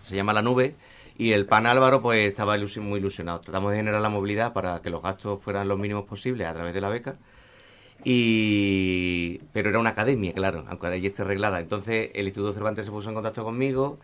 se 0.00 0.16
llama 0.16 0.32
La 0.32 0.40
Nube, 0.40 0.74
y 1.16 1.32
el 1.32 1.46
pan 1.46 1.66
Álvaro 1.66 2.02
pues 2.02 2.28
estaba 2.28 2.56
muy 2.58 2.98
ilusionado. 2.98 3.40
Tratamos 3.40 3.70
de 3.72 3.78
generar 3.78 4.00
la 4.00 4.08
movilidad 4.08 4.52
para 4.52 4.80
que 4.82 4.90
los 4.90 5.02
gastos 5.02 5.40
fueran 5.40 5.68
los 5.68 5.78
mínimos 5.78 6.04
posibles 6.04 6.46
a 6.46 6.54
través 6.54 6.74
de 6.74 6.80
la 6.80 6.88
beca. 6.88 7.16
Y... 8.04 9.40
Pero 9.52 9.70
era 9.70 9.78
una 9.78 9.90
academia, 9.90 10.32
claro, 10.34 10.64
aunque 10.68 10.88
allí 10.88 11.06
esté 11.06 11.22
arreglada. 11.22 11.60
Entonces 11.60 12.10
el 12.14 12.26
Instituto 12.26 12.52
Cervantes 12.52 12.84
se 12.84 12.90
puso 12.90 13.08
en 13.08 13.14
contacto 13.14 13.44
conmigo, 13.44 13.98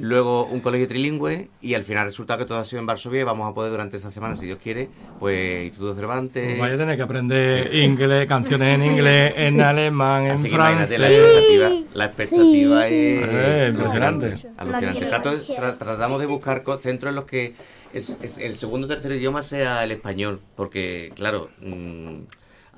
luego 0.00 0.46
un 0.46 0.60
colegio 0.60 0.88
trilingüe 0.88 1.48
y 1.60 1.74
al 1.74 1.84
final 1.84 2.04
resulta 2.06 2.36
que 2.38 2.44
todo 2.44 2.58
ha 2.58 2.64
sido 2.64 2.80
en 2.80 2.86
Varsovia 2.86 3.20
y 3.20 3.24
vamos 3.24 3.50
a 3.50 3.54
poder 3.54 3.70
durante 3.70 3.96
esa 3.96 4.10
semana, 4.10 4.34
si 4.36 4.46
Dios 4.46 4.58
quiere, 4.62 4.88
pues 5.18 5.64
Instituto 5.66 5.94
Cervantes... 5.94 6.44
Pues 6.46 6.58
vaya 6.58 6.74
a 6.74 6.78
tener 6.78 6.96
que 6.96 7.02
aprender 7.02 7.74
inglés, 7.74 8.26
canciones 8.26 8.80
en 8.80 8.84
inglés, 8.92 9.34
en 9.36 9.60
alemán, 9.60 10.24
en 10.24 10.30
Así 10.32 10.48
que 10.48 10.54
imagínate 10.54 10.98
la 10.98 11.06
francés. 11.06 11.24
expectativa, 11.24 11.68
la 11.94 12.04
expectativa 12.06 12.86
es 12.88 12.92
Eh, 12.92 13.68
impresionante. 13.72 14.26
alucinante. 14.56 15.06
Trato- 15.06 15.36
tra- 15.46 15.78
tratamos 15.78 16.20
de 16.20 16.26
buscar 16.26 16.62
centros 16.80 17.10
en 17.10 17.16
los 17.16 17.24
que 17.24 17.54
el 17.92 18.54
segundo 18.54 18.86
o 18.86 18.88
tercer 18.88 19.12
idioma 19.12 19.42
sea 19.42 19.82
el 19.84 19.90
español, 19.92 20.40
porque 20.56 21.12
claro, 21.16 21.50
mm, 21.60 22.14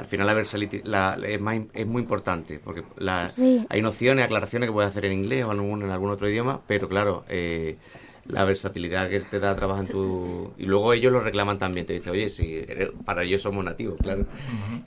al 0.03 0.09
final 0.09 0.27
la 0.27 0.35
versatilidad 0.35 0.85
la- 0.85 1.17
es, 1.29 1.41
es 1.75 1.87
muy 1.87 2.03
importante, 2.03 2.59
porque 2.63 2.83
la- 2.97 3.31
Sí. 3.31 3.65
hay 3.69 3.81
nociones, 3.83 4.25
aclaraciones 4.25 4.69
que 4.69 4.73
puedes 4.73 4.91
hacer 4.91 5.05
en 5.05 5.13
inglés 5.13 5.45
o 5.45 5.53
en 5.53 5.61
algún, 5.61 5.83
en 5.83 5.91
algún 5.91 6.11
otro 6.11 6.29
idioma, 6.29 6.61
pero 6.67 6.89
claro, 6.89 7.25
eh, 7.29 7.77
la 8.27 8.45
versatilidad 8.45 9.09
que 9.11 9.21
te 9.21 9.39
da 9.41 9.55
trabajar 9.57 9.85
en 9.87 9.91
tu... 9.91 10.53
Y 10.59 10.67
luego 10.67 10.93
ellos 10.93 11.13
lo 11.13 11.21
reclaman 11.21 11.59
también, 11.59 11.87
te 11.87 11.93
dicen, 11.93 12.13
oye, 12.13 12.29
si 12.29 12.55
eres- 12.57 12.91
para 13.05 13.23
ellos 13.23 13.43
somos 13.43 13.65
nativos, 13.65 13.97
claro. 14.03 14.27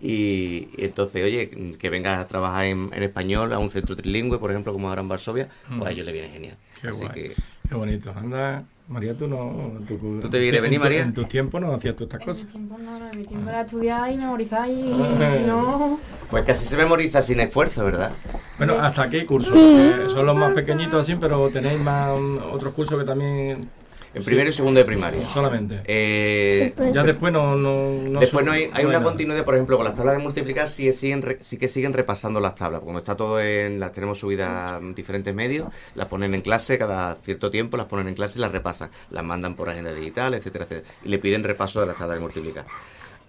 y, 0.02 0.68
y 0.78 0.86
entonces, 0.86 1.24
oye, 1.24 1.50
que 1.80 1.90
vengas 1.90 2.20
a 2.20 2.28
trabajar 2.28 2.66
en, 2.66 2.90
en 2.94 3.04
español 3.04 3.54
a 3.54 3.60
un 3.60 3.70
centro 3.70 3.96
trilingüe, 3.96 4.38
por 4.40 4.52
ejemplo, 4.52 4.74
como 4.74 4.90
ahora 4.90 5.02
en 5.02 5.08
Varsovia, 5.08 5.48
pues 5.78 5.90
a 5.90 5.92
ellos 5.92 6.06
les 6.06 6.14
viene 6.14 6.30
genial. 6.30 6.58
Qué 6.82 6.88
Así 6.90 7.00
guay. 7.00 7.14
que... 7.14 7.36
Qué 7.70 7.76
bonito. 7.76 8.12
Anda, 8.16 8.64
María, 8.88 9.16
tú 9.16 9.28
no... 9.28 9.80
Tú, 9.88 9.98
¿Tú 10.22 10.30
te 10.30 10.40
quieres 10.40 10.62
venir, 10.62 10.80
María? 10.80 11.02
En 11.02 11.14
tus 11.14 11.28
tiempos 11.28 11.60
no 11.60 11.74
hacías 11.74 11.96
tú 11.96 12.04
estas 12.04 12.22
En 12.22 12.28
mi 12.28 12.34
cosas. 12.34 12.48
tiempo 12.52 12.78
no, 12.78 13.00
no, 13.00 13.10
en 13.12 13.18
mi 13.18 13.26
tiempo 13.26 13.50
era 13.50 13.62
estudiar 13.62 14.12
y 14.12 14.18
memorizar 14.18 14.70
y 14.70 14.92
Ah. 14.94 15.40
no... 15.48 16.00
Pues 16.30 16.44
casi 16.46 16.66
se 16.66 16.78
memoriza 16.78 17.20
sin 17.22 17.40
esfuerzo, 17.40 17.84
¿verdad? 17.84 18.12
Bueno, 18.58 18.76
¿hasta 18.80 19.10
qué 19.10 19.26
curso? 19.26 19.52
Eh, 19.56 20.04
son 20.08 20.26
los 20.28 20.36
más 20.36 20.54
pequeñitos 20.54 21.02
así, 21.02 21.16
pero 21.20 21.50
tenéis 21.50 21.80
más 21.80 22.16
mm, 22.20 22.38
otros 22.52 22.74
cursos 22.74 23.00
que 23.00 23.06
también... 23.06 23.70
En 24.16 24.24
primero 24.24 24.50
y 24.50 24.54
segundo 24.54 24.80
de 24.80 24.86
primaria. 24.86 25.28
Solamente. 25.30 25.82
Eh, 25.86 26.74
Ya 26.94 27.04
después 27.04 27.34
no... 27.34 27.56
no, 27.56 27.92
no 27.92 28.20
Después 28.22 28.46
no 28.46 28.54
hay, 28.54 28.70
hay 28.74 28.84
no 28.84 28.90
una 28.90 29.04
continuidad, 29.04 29.44
por 29.44 29.56
ejemplo, 29.56 29.76
con 29.76 29.86
las 29.86 29.94
tablas 29.94 30.16
de 30.16 30.24
multiplicar 30.24 30.70
sí, 30.70 30.92
siguen, 30.94 31.38
sí 31.42 31.58
que 31.58 31.68
siguen 31.68 31.94
repasando 31.94 32.40
las 32.40 32.56
tablas. 32.56 32.82
Como 32.82 32.98
está 32.98 33.16
todo 33.18 33.42
en, 33.42 33.80
las 33.80 33.92
tenemos 33.92 34.20
subidas 34.20 34.50
a 34.50 34.80
diferentes 34.96 35.36
medios, 35.36 35.68
las 35.96 36.08
ponen 36.08 36.34
en 36.34 36.42
clase 36.42 36.78
cada 36.78 37.16
cierto 37.16 37.52
tiempo, 37.52 37.76
las 37.76 37.88
ponen 37.88 38.08
en 38.08 38.16
clase 38.16 38.40
y 38.40 38.42
las 38.42 38.52
repasan. 38.52 38.90
Las 39.10 39.24
mandan 39.24 39.56
por 39.56 39.70
agenda 39.70 39.94
digital, 39.94 40.34
etcétera, 40.34 40.66
etcétera. 40.66 40.88
Y 41.04 41.10
le 41.10 41.20
piden 41.20 41.44
repaso 41.44 41.82
de 41.82 41.88
las 41.88 41.98
tablas 41.98 42.16
de 42.16 42.22
multiplicar. 42.22 42.66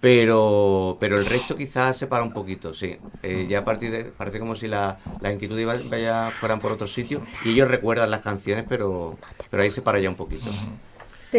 Pero, 0.07 0.99
pero 1.01 1.19
el 1.19 1.27
resto 1.27 1.57
quizás 1.57 1.97
se 1.99 2.07
para 2.07 2.23
un 2.23 2.33
poquito, 2.33 2.73
sí. 2.75 2.91
Eh, 3.23 3.47
ya 3.49 3.61
a 3.61 3.65
partir 3.65 3.91
de, 3.91 4.13
parece 4.13 4.39
como 4.39 4.55
si 4.55 4.69
la- 4.69 4.99
las 5.21 5.33
inquietudes 5.33 5.67
vaya, 5.89 6.31
fueran 6.33 6.61
por 6.61 6.71
otro 6.73 6.87
sitio 6.87 7.23
y 7.41 7.51
ellos 7.53 7.67
recuerdan 7.69 8.11
las 8.11 8.21
canciones, 8.21 8.67
pero, 8.69 9.19
pero 9.51 9.63
ahí 9.65 9.71
se 9.71 9.83
para 9.83 9.99
ya 9.99 10.09
un 10.11 10.17
poquito. 10.17 10.61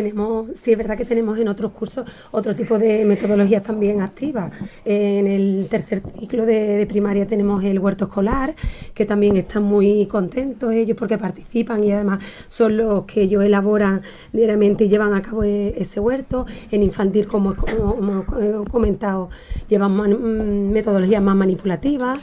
Tenemos, 0.01 0.49
sí 0.53 0.73
es 0.73 0.77
verdad 0.77 0.95
que 0.95 1.05
tenemos 1.05 1.39
en 1.39 1.47
otros 1.47 1.71
cursos 1.71 2.05
otro 2.29 2.53
tipo 2.55 2.77
de 2.77 3.03
metodologías 3.03 3.63
también 3.63 3.99
activas. 4.01 4.51
En 4.85 5.25
el 5.25 5.65
tercer 5.71 6.03
ciclo 6.19 6.45
de, 6.45 6.77
de 6.77 6.85
primaria 6.85 7.25
tenemos 7.25 7.63
el 7.63 7.79
huerto 7.79 8.05
escolar, 8.05 8.53
que 8.93 9.05
también 9.07 9.37
están 9.37 9.63
muy 9.63 10.05
contentos 10.05 10.71
ellos 10.71 10.95
porque 10.95 11.17
participan 11.17 11.83
y 11.83 11.91
además 11.93 12.19
son 12.47 12.77
los 12.77 13.05
que 13.05 13.23
ellos 13.23 13.43
elaboran 13.43 14.03
diariamente 14.31 14.83
y 14.85 14.89
llevan 14.89 15.15
a 15.15 15.21
cabo 15.23 15.43
e- 15.43 15.73
ese 15.75 15.99
huerto. 15.99 16.45
En 16.69 16.83
infantil, 16.83 17.25
como, 17.25 17.55
como 17.55 18.23
hemos 18.39 18.69
comentado, 18.69 19.31
llevan 19.67 19.95
man- 19.95 20.11
mm, 20.13 20.71
metodologías 20.73 21.23
más 21.23 21.35
manipulativas. 21.35 22.19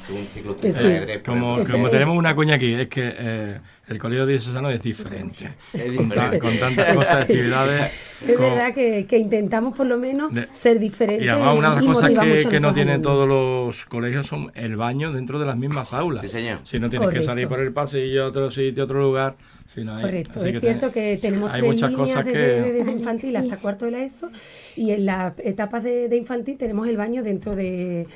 Como, 1.27 1.55
ejemplo. 1.57 1.73
como 1.75 1.91
tenemos 1.91 2.17
una 2.17 2.37
cuña 2.37 2.55
aquí, 2.55 2.73
es 2.73 2.87
que 2.89 3.13
eh, 3.19 3.59
el 3.89 3.99
colegio 3.99 4.27
diocesano 4.27 4.71
es 4.71 4.83
diferente. 4.83 5.51
Es 5.73 5.97
Con, 5.97 6.09
ta- 6.11 6.39
con 6.39 6.59
tantas 6.59 6.93
cosas, 6.95 7.23
actividades. 7.23 7.93
Es 8.27 8.37
con- 8.37 8.51
verdad 8.51 8.75
que, 8.75 9.07
que 9.07 9.19
intentamos 9.19 9.77
por 9.77 9.87
lo 9.87 9.99
menos 9.99 10.33
De- 10.33 10.49
ser 10.53 10.79
diferentes. 10.79 11.27
Y 11.27 11.29
además 11.29 11.57
una 11.59 11.71
de 11.71 11.77
las 11.77 11.85
cosas 11.85 12.11
que, 12.49 12.61
no 12.61 12.73
tienen 12.73 13.03
todos 13.03 13.29
los 13.29 13.85
colegios 13.87 14.27
son 14.27 14.51
el 14.55 14.77
baño 14.77 15.13
dentro 15.13 15.39
de 15.39 15.47
las 15.47 15.57
mismas 15.57 15.93
aulas. 15.93 16.23
Sí, 16.23 16.29
señor. 16.29 16.59
Si 16.63 16.79
no 16.79 16.89
tienes 16.89 17.11
que 17.11 17.23
salir 17.23 17.47
por 17.49 17.61
el 17.61 17.73
pasillo 17.73 18.25
a 18.25 18.29
otro 18.29 18.51
sitio, 18.51 18.83
a 18.83 18.87
otro 18.87 19.03
lugar. 19.03 19.35
si 19.75 19.85
no 19.85 19.97
hay- 19.97 20.03
Correcto, 20.03 20.33
así 20.39 20.47
es 20.49 20.53
que 20.55 20.61
cierto 20.61 20.93
que 20.93 21.19
tenemos 21.21 21.51
hay 21.53 21.61
tres 21.61 21.73
muchas 21.73 21.91
líneas 21.91 22.09
cosas 22.09 22.25
desde, 22.27 22.39
que... 22.65 22.73
desde 22.73 22.93
infantil 22.93 23.37
hasta 23.37 23.57
cuarto 23.59 23.85
de 23.87 23.91
la 23.91 24.03
ESO 24.05 24.31
y 24.77 24.91
en 24.93 25.05
las 25.07 25.35
etapas 25.41 25.83
de, 25.85 26.09
de 26.09 26.17
infantil 26.17 26.57
tenemos 26.57 26.89
el 26.89 26.97
baño 26.97 27.23
dentro 27.23 27.55
de... 27.57 28.07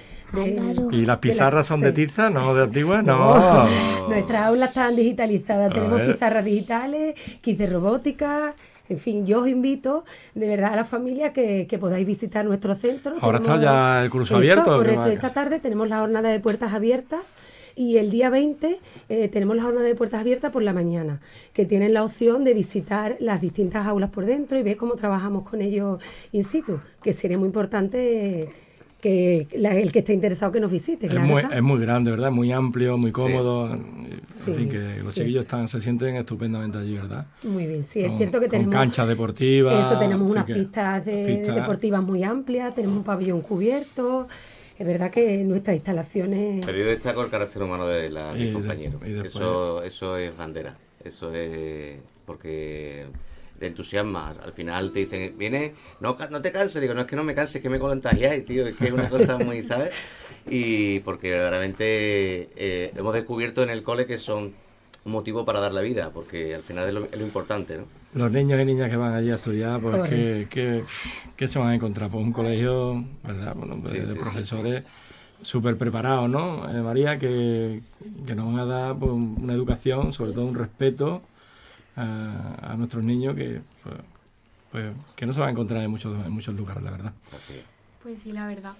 ¿Y 0.91 0.99
las 1.01 1.07
la- 1.07 1.21
pizarras 1.21 1.67
son 1.67 1.81
de 1.81 1.93
tiza, 1.93 2.31
no 2.31 2.55
de 2.55 2.65
antiguas? 2.65 3.03
No. 3.05 3.67
Nuestras 4.09 4.47
aulas 4.47 4.69
están 4.71 4.95
digitalizadas, 4.97 5.71
A 5.71 5.75
tenemos 5.75 5.99
ver. 5.99 6.13
pizarras 6.13 6.45
digitales, 6.45 7.15
kits 7.41 7.59
de 7.59 7.67
robótica, 7.67 8.55
en 8.89 8.99
fin, 8.99 9.27
yo 9.27 9.41
os 9.43 9.49
invito 9.49 10.05
de 10.35 10.49
verdad 10.49 10.73
a 10.73 10.77
la 10.77 10.85
familia 10.85 11.33
que, 11.33 11.67
que 11.69 11.79
podáis 11.79 12.07
visitar 12.07 12.45
nuestro 12.47 12.75
centro. 12.75 13.17
Ahora 13.21 13.39
está 13.39 13.61
ya 13.61 14.03
el 14.03 14.11
curso 14.11 14.35
Eso, 14.35 14.39
abierto, 14.39 14.77
¿o 14.77 14.81
qué 14.81 14.87
Correcto, 14.87 15.09
esta 15.09 15.33
tarde 15.35 15.59
tenemos 15.61 15.89
la 15.89 16.01
jornada 16.01 16.31
de 16.31 16.41
puertas 16.41 16.73
abiertas 16.73 17.21
y 17.77 17.99
el 17.99 18.11
día 18.11 18.29
20 18.31 18.79
eh, 19.11 19.29
tenemos 19.29 19.57
la 19.57 19.63
jornada 19.65 19.87
de 19.87 19.95
puertas 19.95 20.21
abiertas 20.21 20.51
por 20.53 20.63
la 20.63 20.73
mañana, 20.73 21.21
que 21.53 21.65
tienen 21.67 21.93
la 21.95 22.03
opción 22.03 22.45
de 22.45 22.55
visitar 22.55 23.17
las 23.21 23.41
distintas 23.43 23.87
aulas 23.87 24.11
por 24.11 24.25
dentro 24.25 24.59
y 24.59 24.63
ver 24.63 24.77
cómo 24.79 24.95
trabajamos 24.95 25.47
con 25.49 25.61
ellos 25.61 26.01
in 26.33 26.45
situ, 26.45 26.81
que 27.03 27.13
sería 27.13 27.37
muy 27.39 27.47
importante 27.47 28.49
que 29.01 29.47
la- 29.57 29.77
el 29.77 29.93
que 29.93 30.01
esté 30.01 30.13
interesado 30.13 30.51
que 30.51 30.61
nos 30.61 30.71
visite. 30.73 31.07
Es 31.07 31.13
claro 31.13 31.27
muy, 31.27 31.43
es 31.51 31.63
muy 31.63 31.81
grande, 31.81 32.11
¿verdad? 32.11 32.31
Muy 32.33 32.51
amplio, 32.53 32.99
muy 32.99 33.13
cómodo. 33.13 33.73
En 33.73 34.21
Sí, 34.45 34.53
fin, 34.55 34.69
que 34.69 35.01
los 35.03 35.15
sí. 35.15 35.21
chiquillos 35.21 35.45
están, 35.45 35.69
se 35.69 35.81
sienten 35.81 36.17
estupendamente 36.17 36.79
allí, 36.79 36.95
¿verdad? 36.95 37.27
Muy 37.45 37.67
bien, 37.67 37.83
sí, 37.83 38.01
es 38.01 38.17
cierto 38.17 38.41
que 38.41 38.49
tenemos... 38.49 38.75
canchas 38.75 39.07
deportivas. 39.07 39.87
Eso, 39.87 39.99
tenemos 39.99 40.27
en 40.27 40.33
unas 40.33 40.47
pistas, 40.47 41.05
de- 41.05 41.25
pistas. 41.27 41.55
deportivas 41.55 42.03
muy 42.03 42.25
amplias, 42.25 42.75
tenemos 42.75 42.97
un 42.97 43.05
pabellón 43.05 43.41
cubierto. 43.43 44.27
Es 44.79 44.87
verdad 44.87 45.11
que 45.11 45.43
nuestras 45.45 45.75
instalaciones... 45.77 46.65
Pero 46.65 46.79
yo 46.79 46.85
destaco 46.87 47.23
el 47.23 47.31
carácter 47.31 47.63
humano 47.63 47.87
de 47.89 48.11
la, 48.11 48.37
Y 48.37 48.43
mis 48.45 48.53
compañeros. 48.53 49.03
Eso, 49.03 49.83
eso 49.83 50.17
es 50.17 50.37
bandera. 50.37 50.77
Eso 51.05 51.33
es 51.35 51.99
porque 52.27 53.07
te 53.59 53.67
entusiasma. 53.67 54.31
Al 54.31 54.53
final 54.53 54.93
te 54.93 55.01
dicen, 55.01 55.37
viene, 55.39 55.75
no, 56.01 56.17
ca- 56.17 56.29
no 56.31 56.41
te 56.43 56.53
canses. 56.53 56.81
Digo, 56.83 56.95
no 56.95 57.03
es 57.03 57.07
que 57.07 57.17
no 57.17 57.25
me 57.25 57.35
canse, 57.35 57.59
es 57.59 57.63
que 57.63 57.71
me 57.71 57.79
contagiáis, 57.79 58.45
tío. 58.45 58.67
Es 58.67 58.77
que 58.77 58.89
es 58.89 58.93
una 58.93 59.09
cosa 59.11 59.39
muy, 59.39 59.63
¿sabes? 59.63 59.93
Y 60.47 61.01
porque 61.01 61.31
verdaderamente 61.31 61.85
eh, 62.57 62.93
hemos 62.97 63.15
descubierto 63.15 63.63
en 63.63 63.71
el 63.71 63.83
cole 63.83 64.07
que 64.07 64.19
son 64.19 64.55
un 65.05 65.13
motivo 65.13 65.45
para 65.45 65.61
dar 65.61 65.73
la 65.73 65.81
vida, 65.81 66.13
porque 66.13 66.55
al 66.55 66.63
final 66.63 66.87
es 66.89 66.95
lo, 66.95 67.05
es 67.07 67.19
lo 67.19 67.25
importante, 67.25 67.79
¿no? 67.79 67.85
Los 68.13 68.33
niños 68.33 68.59
y 68.61 68.65
niñas 68.65 68.91
que 68.91 68.97
van 68.97 69.15
allí 69.15 69.31
a 69.31 69.35
estudiar, 69.35 69.81
pues. 69.81 70.09
¿qué, 70.09 70.49
qué, 70.51 70.85
qué 71.37 71.49
se 71.49 71.59
van 71.59 71.69
a 71.69 71.75
encontrar? 71.75 72.11
Pues 72.11 72.25
un 72.25 72.33
colegio, 72.33 73.05
¿verdad? 73.23 73.55
Bueno, 73.55 73.77
de, 73.77 73.91
Sí, 73.91 73.99
de 74.01 74.07
sí, 74.07 74.13
sí. 74.15 74.19
profesores 74.21 74.85
súper 75.43 75.79
preparados, 75.79 76.29
¿no? 76.31 76.69
Eh, 76.71 76.83
María, 76.83 77.19
que, 77.19 77.83
que 78.27 78.35
nos 78.35 78.47
van 78.47 78.59
a 78.61 78.65
dar 78.67 78.99
pues, 78.99 79.13
una 79.13 79.53
educación, 79.55 80.13
sobre 80.13 80.33
todo 80.33 80.47
un 80.47 80.55
respeto 80.55 81.23
a, 81.99 82.73
a 82.73 82.77
nuestros 82.77 83.05
niños 83.05 83.35
que, 83.35 83.61
pues, 83.83 83.95
pues, 84.73 84.85
que 85.17 85.27
no 85.27 85.33
se 85.33 85.41
van 85.41 85.49
a 85.49 85.53
encontrar 85.53 85.83
en 85.83 85.91
muchos, 85.91 86.15
en 86.25 86.33
muchos 86.33 86.55
lugares, 86.55 86.83
la 86.83 86.91
verdad. 86.91 87.13
Así 87.37 87.55
es. 87.55 87.65
Pues 88.03 88.23
sí, 88.23 88.33
la 88.33 88.47
verdad. 88.47 88.73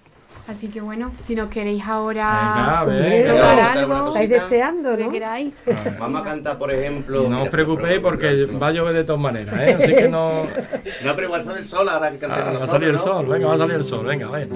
Así 0.47 0.69
que 0.69 0.81
bueno, 0.81 1.11
si 1.27 1.35
nos 1.35 1.49
queréis 1.49 1.83
ahora 1.85 2.85
Venga, 2.87 3.03
venga. 3.03 3.33
tocar 3.33 3.57
Vamos 3.57 3.59
a 3.59 3.75
cantar 3.75 3.79
algo, 3.79 4.09
Estáis 4.09 4.31
deseando, 4.31 4.97
¿no? 4.97 5.11
queráis. 5.11 5.55
Vamos 5.99 6.21
a 6.21 6.25
cantar, 6.25 6.59
por 6.59 6.71
ejemplo... 6.71 7.23
No 7.23 7.29
os 7.29 7.39
mira, 7.41 7.51
preocupéis 7.51 7.99
porque 8.01 8.45
va 8.45 8.69
a 8.69 8.73
llover 8.73 8.95
de 8.95 9.05
todas 9.05 9.21
maneras, 9.21 9.59
¿eh? 9.59 9.75
Así 9.79 9.95
que 9.95 10.09
no... 10.09 10.31
No, 11.05 11.15
pero 11.15 11.25
igual 11.25 11.41
sale 11.41 11.59
el 11.59 11.65
sol 11.65 11.89
ahora 11.89 12.11
que 12.13 12.19
cantemos 12.19 12.55
Ah, 12.55 12.59
va 12.59 12.65
a 12.65 12.69
salir 12.69 12.89
el 12.89 12.95
¿no? 12.97 12.99
sol, 13.01 13.27
venga, 13.27 13.49
va 13.49 13.55
a 13.55 13.59
salir 13.59 13.75
el 13.77 13.85
sol, 13.85 14.07
venga, 14.07 14.29
a 14.29 14.31
ver. 14.31 14.49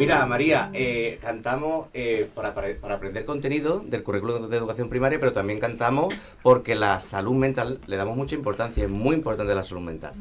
Mira, 0.00 0.24
María, 0.24 0.70
eh, 0.72 1.18
cantamos 1.20 1.88
eh, 1.92 2.26
para, 2.34 2.54
para- 2.54 2.74
para 2.80 2.94
aprender 2.94 3.26
contenido 3.26 3.82
del 3.84 4.02
currículo 4.02 4.48
de 4.48 4.56
educación 4.56 4.88
primaria, 4.88 5.20
pero 5.20 5.32
también 5.32 5.60
cantamos 5.60 6.18
porque 6.42 6.74
la 6.74 6.98
salud 7.00 7.34
mental 7.34 7.78
le 7.86 7.96
damos 7.96 8.16
mucha 8.16 8.34
importancia, 8.34 8.82
es 8.84 8.88
muy 8.88 9.14
importante 9.14 9.54
la 9.54 9.62
salud 9.62 9.82
mental. 9.82 10.14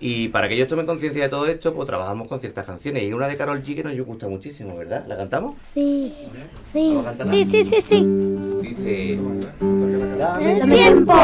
Y 0.00 0.28
para 0.28 0.48
que 0.48 0.54
ellos 0.54 0.66
tomen 0.66 0.86
conciencia 0.86 1.22
de 1.24 1.28
todo 1.28 1.44
esto, 1.46 1.74
pues 1.74 1.86
trabajamos 1.86 2.26
con 2.26 2.40
ciertas 2.40 2.64
canciones. 2.64 3.02
Y 3.02 3.12
una 3.12 3.28
de 3.28 3.36
Carol 3.36 3.62
G 3.62 3.74
que 3.76 3.84
nos 3.84 3.94
gusta 4.00 4.28
muchísimo, 4.28 4.78
¿verdad? 4.78 5.04
¿La 5.06 5.18
cantamos? 5.18 5.56
Sí. 5.60 6.10
Sí. 6.64 6.96
Sí, 7.30 7.44
sí, 7.50 7.64
sí, 7.66 7.82
sí. 7.82 8.06
Dice... 8.62 9.18
El 10.40 10.72
tiempo 10.72 11.14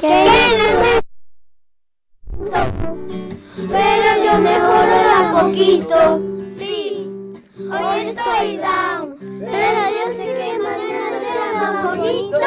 que 0.00 0.24
no 0.26 1.06
pero 3.68 4.24
yo 4.24 4.38
mejoro 4.40 4.86
de 4.86 5.10
a 5.10 5.32
poquito. 5.32 6.20
Hoy 7.68 8.08
estoy 8.08 8.58
down, 8.58 9.16
pero 9.18 9.80
yo 9.90 10.14
sé 10.14 10.24
que 10.24 10.58
mañana 10.62 11.18
será 11.18 11.72
más 11.72 11.96
bonito, 11.96 12.38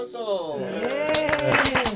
aplauso. 0.00 0.58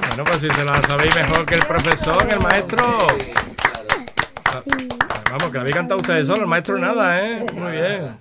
Bueno, 0.08 0.24
pues 0.24 0.40
si 0.40 0.48
se 0.50 0.64
la 0.64 0.80
sabéis 0.82 1.14
mejor 1.14 1.46
que 1.46 1.54
el 1.54 1.66
profesor, 1.66 2.28
que 2.28 2.34
el 2.34 2.40
maestro. 2.40 2.98
Sí, 3.18 3.32
claro. 3.56 4.94
Vamos, 5.30 5.48
que 5.48 5.54
la 5.54 5.60
habéis 5.60 5.76
cantado 5.76 6.00
ustedes 6.00 6.26
solos, 6.26 6.42
el 6.42 6.46
maestro 6.46 6.78
nada, 6.78 7.26
¿eh? 7.28 7.46
Muy 7.54 7.72
bien. 7.72 8.18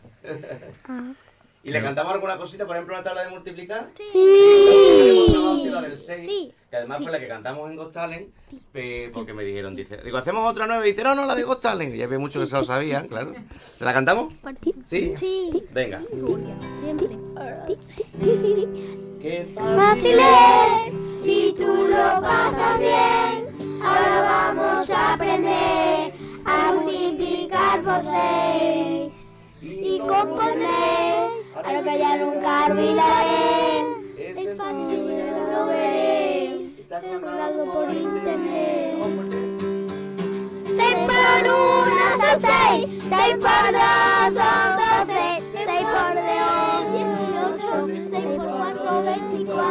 ¿Y 1.65 1.71
le 1.71 1.81
cantamos 1.81 2.13
alguna 2.13 2.37
cosita, 2.37 2.65
por 2.65 2.75
ejemplo, 2.75 2.93
una 2.95 3.03
tabla 3.03 3.23
de 3.23 3.29
multiplicar? 3.29 3.89
Sí. 3.95 5.33
Así 5.53 5.69
la 5.69 5.81
del 5.81 5.97
6, 5.97 6.25
Sí. 6.25 6.53
que 6.69 6.75
además 6.75 6.99
fue 7.01 7.11
la 7.11 7.19
que 7.19 7.27
cantamos 7.29 7.69
en 7.69 7.77
Ghost 7.77 7.93
Talent, 7.93 8.27
eh, 8.73 9.09
porque 9.13 9.33
me 9.33 9.43
dijeron, 9.45 9.73
dice, 9.73 9.97
digo, 10.03 10.17
hacemos 10.17 10.49
otra 10.49 10.67
nueva, 10.67 10.85
y 10.85 10.89
dice, 10.89 11.03
no, 11.03 11.15
no, 11.15 11.25
la 11.25 11.35
de 11.35 11.43
Ghost 11.43 11.61
Talent. 11.61 11.95
Y 11.95 11.99
ya 11.99 12.05
había 12.05 12.19
muchos 12.19 12.43
que 12.43 12.49
se 12.49 12.57
lo 12.57 12.65
sabían, 12.65 13.07
claro. 13.07 13.33
¿Se 13.73 13.85
la 13.85 13.93
cantamos? 13.93 14.33
¿Sí? 14.83 15.13
Sí. 15.15 15.63
Venga. 15.71 16.01
Siempre. 16.81 17.07
Qué 19.23 19.47
Fácil 19.55 20.19
es, 20.19 20.93
si 21.23 21.55
tú 21.57 21.87
lo 21.87 22.21
pasas 22.21 22.77
bien. 22.77 23.81
Ahora 23.81 24.21
vamos 24.53 24.89
a 24.89 25.13
aprender 25.13 26.13
a 26.43 26.73
multiplicar 26.73 27.81
por 27.83 28.03
seis. 28.03 29.13
Y 29.61 29.99
compondré, 29.99 31.29
a 31.55 31.71
lo 31.71 31.83
que 31.83 31.99
ya 31.99 32.17
nunca 32.17 32.65
olvidaré. 32.65 33.85
Es 34.17 34.57
fácil, 34.57 35.23
lo 35.53 35.67
veréis. 35.67 36.79
Está 36.79 36.99
colgado 36.99 37.71
por 37.71 37.93
internet. 37.93 38.97
Seis 40.65 40.95
por 40.95 41.49
uno 41.49 42.05
son 42.19 42.41
seis, 42.41 43.03
seis 43.07 43.35
por 43.35 43.71
dos 43.71 44.33
son 44.33 44.82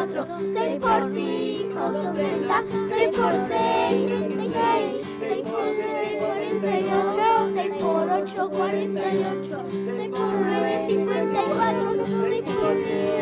4, 0.02 0.26
6 0.52 0.80
por 0.80 1.14
5 1.14 1.92
son 1.92 2.14
30, 2.14 2.64
6 2.88 3.16
por 3.16 3.32
6, 3.32 4.08
36, 4.08 5.06
6 5.20 5.46
por 5.46 5.64
7, 5.64 6.18
48, 6.18 7.50
6 7.54 7.70
por 7.80 8.08
8, 8.10 8.50
48, 8.50 9.64
6 9.70 10.08
por 10.10 10.32
9, 10.34 10.86
54, 10.88 12.04
6 12.04 12.42
por 12.42 12.74
10 12.74 13.12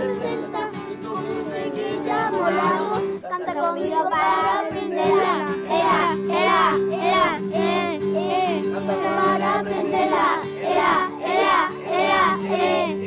60, 0.00 0.70
no 1.02 1.14
sé 1.50 1.70
que 1.72 2.00
ya 2.06 2.30
volamos, 2.30 3.02
canta 3.28 3.54
conmigo 3.54 4.08
para 4.08 4.60
aprenderla, 4.60 5.44
era, 5.68 6.16
era, 6.24 6.74
era, 6.90 7.38
eh, 7.52 7.98
eh, 8.02 8.62
eh 8.62 8.72
para 8.86 9.58
aprenderla, 9.60 10.40
era, 10.62 11.10
era, 11.22 11.68
era, 11.86 12.38
eh. 12.48 12.99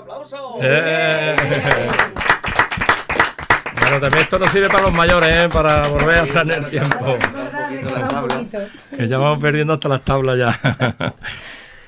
Aplauso. 0.00 0.58
Eh. 0.60 1.36
Bueno, 3.82 4.00
también 4.00 4.22
esto 4.22 4.38
nos 4.38 4.50
sirve 4.50 4.68
para 4.68 4.82
los 4.84 4.92
mayores, 4.92 5.30
¿eh? 5.32 5.48
para 5.52 5.88
volver 5.88 6.18
a 6.18 6.26
traer 6.26 6.52
el 6.64 6.70
tiempo. 6.70 7.16
Que 8.96 9.08
ya 9.08 9.18
vamos 9.18 9.38
perdiendo 9.40 9.72
hasta 9.74 9.88
las 9.88 10.02
tablas 10.02 10.38
ya. 10.38 11.14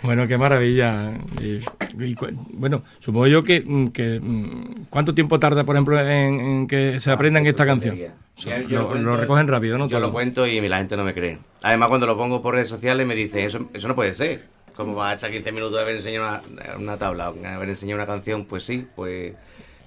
Bueno, 0.05 0.27
qué 0.27 0.37
maravilla. 0.37 1.13
Y, 1.41 1.61
y 2.05 2.15
cu- 2.17 2.27
bueno, 2.55 2.83
supongo 2.99 3.29
yo 3.29 3.45
que, 3.45 3.63
mm, 3.65 3.87
que, 3.91 4.19
mm, 4.21 4.87
¿cuánto 4.91 5.15
tiempo 5.15 5.39
tarda, 5.39 5.63
por 5.63 5.77
ejemplo, 5.77 5.97
en, 6.01 6.41
en 6.41 6.67
que 6.67 6.99
se 6.99 7.09
aprendan 7.13 7.47
Ah, 7.47 7.49
esta 7.51 7.63
eso 7.63 7.71
canción? 7.71 7.95
tontería. 7.95 8.15
O 8.37 8.41
sea, 8.41 8.59
Ya, 8.63 8.67
yo 8.67 8.79
lo, 8.81 8.89
cuento- 8.89 9.05
lo 9.11 9.17
recogen 9.17 9.47
rápido, 9.47 9.79
¿no? 9.79 9.85
Yo 9.87 9.99
Todo. 9.99 10.09
lo 10.09 10.13
cuento 10.13 10.45
y 10.45 10.61
la 10.69 10.79
gente 10.79 10.97
no 10.97 11.05
me 11.05 11.15
cree. 11.15 11.39
Además, 11.63 11.89
cuando 11.89 12.09
lo 12.09 12.17
pongo 12.17 12.43
por 12.43 12.55
redes 12.55 12.69
sociales 12.69 13.07
me 13.07 13.15
dicen, 13.15 13.45
eso, 13.47 13.69
eso 13.73 13.87
no 13.87 13.95
puede 13.95 14.13
ser. 14.13 14.49
¿Cómo 14.75 14.95
vas 14.95 15.13
a 15.13 15.15
echar 15.15 15.31
15 15.31 15.53
minutos 15.53 15.75
de 15.77 15.83
haber 15.83 15.97
enseñado 15.97 16.43
una, 16.51 16.77
una 16.77 16.97
tabla, 16.99 17.27
haber 17.27 17.69
enseñado 17.69 17.97
una 18.01 18.07
canción? 18.07 18.47
Pues 18.47 18.65
sí, 18.65 18.87
pues 18.97 19.35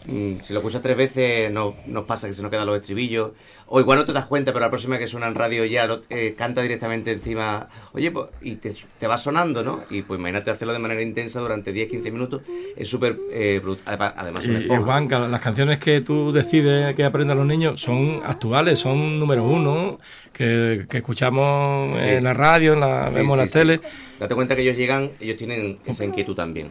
mm, 0.06 0.39
si 0.41 0.54
lo 0.54 0.60
escuchas 0.60 0.82
tres 0.82 0.98
veces 0.98 1.52
no, 1.52 1.76
nos 1.88 2.06
pasa 2.06 2.28
que 2.28 2.34
se 2.34 2.41
nos 2.41 2.52
quedan 2.52 2.67
los 2.67 2.78
estribillos. 2.78 3.32
O 3.67 3.80
igual 3.80 3.97
no 3.97 4.06
te 4.06 4.13
das 4.13 4.25
cuenta, 4.28 4.54
pero 4.54 4.63
la 4.63 4.69
próxima 4.69 4.99
que 4.99 5.08
suena 5.08 5.25
en 5.28 5.34
radio 5.34 5.65
ya 5.65 5.88
lo- 5.88 6.04
eh, 6.12 6.36
canta 6.38 6.62
directamente 6.62 7.12
encima. 7.12 7.67
Oye, 7.93 8.12
pues, 8.12 8.28
y 8.41 8.56
te, 8.58 8.71
te 8.99 9.08
va 9.08 9.17
sonando, 9.17 9.63
¿no? 9.63 9.84
Y 9.89 10.04
pues 10.04 10.19
imagínate 10.19 10.51
hacerlo 10.51 10.71
de 10.73 10.78
manera 10.80 11.01
intensa 11.01 11.39
durante 11.39 11.73
10-15 11.73 12.12
minutos. 12.12 12.41
Es 12.75 12.88
súper 12.88 13.17
eh, 13.32 13.60
brutal. 13.63 14.13
Además, 14.15 14.45
Y. 14.45 14.67
Juan, 14.67 15.10
las 15.32 15.41
canciones 15.41 15.80
que 15.80 16.01
tú 16.01 16.32
decides 16.32 16.93
que 16.95 17.04
aprendan 17.04 17.38
los 17.38 17.47
niños 17.47 17.82
son 17.82 18.21
actuales, 18.23 18.78
son 18.78 19.19
número 19.19 19.43
uno, 19.43 19.97
que, 20.32 20.86
que 20.88 20.97
escuchamos 20.97 21.97
Sí. 21.97 22.06
en 22.08 22.23
la 22.23 22.34
radio, 22.36 22.73
en 22.73 22.82
la, 22.82 23.08
Sí, 23.10 23.15
vemos 23.15 23.39
en 23.39 23.49
sí, 23.49 23.54
la 23.56 23.60
tele. 23.62 23.82
Date 24.19 24.36
cuenta 24.36 24.56
que 24.56 24.62
ellos 24.62 24.78
llegan, 24.78 25.10
ellos 25.19 25.38
tienen 25.38 25.80
esa 25.86 26.06
inquietud 26.06 26.36
también. 26.36 26.67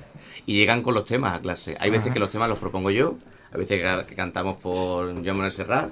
Y 0.47 0.55
llegan 0.59 0.83
con 0.83 0.95
los 0.95 1.07
temas 1.07 1.35
a 1.37 1.41
clase. 1.41 1.77
Hay 1.81 1.91
veces 1.91 2.13
que 2.13 2.21
los 2.21 2.31
temas 2.31 2.49
los 2.49 2.59
propongo 2.61 2.91
yo, 2.91 3.17
hay 3.53 3.59
veces 3.59 3.81
que, 3.83 4.07
que 4.07 4.15
cantamos 4.15 4.61
por 4.61 5.13
Joan 5.15 5.37
Manuel 5.37 5.53
Serrat, 5.53 5.91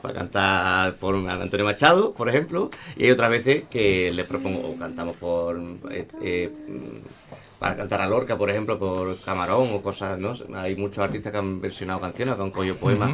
para 0.00 0.14
cantar 0.14 0.94
por 0.94 1.14
Antonio 1.14 1.64
Machado, 1.66 2.12
por 2.12 2.28
ejemplo, 2.28 2.70
y 2.96 3.04
hay 3.04 3.10
otras 3.10 3.30
veces 3.30 3.64
que 3.70 4.10
les 4.12 4.26
propongo, 4.26 4.60
o 4.70 4.76
cantamos 4.76 5.16
por. 5.16 5.58
eh, 5.90 6.06
eh, 6.22 6.50
para 7.58 7.76
cantar 7.76 8.00
a 8.00 8.06
Lorca, 8.08 8.38
por 8.38 8.48
ejemplo, 8.48 8.78
por 8.78 9.20
Camarón 9.20 9.68
o 9.74 9.82
cosas, 9.82 10.18
¿no? 10.18 10.32
Hay 10.54 10.76
muchos 10.76 10.98
artistas 11.04 11.30
que 11.30 11.36
han 11.38 11.60
versionado 11.60 12.00
canciones, 12.00 12.34
que 12.34 12.42
han 12.42 12.50
cogido 12.50 12.76
poemas 12.76 13.10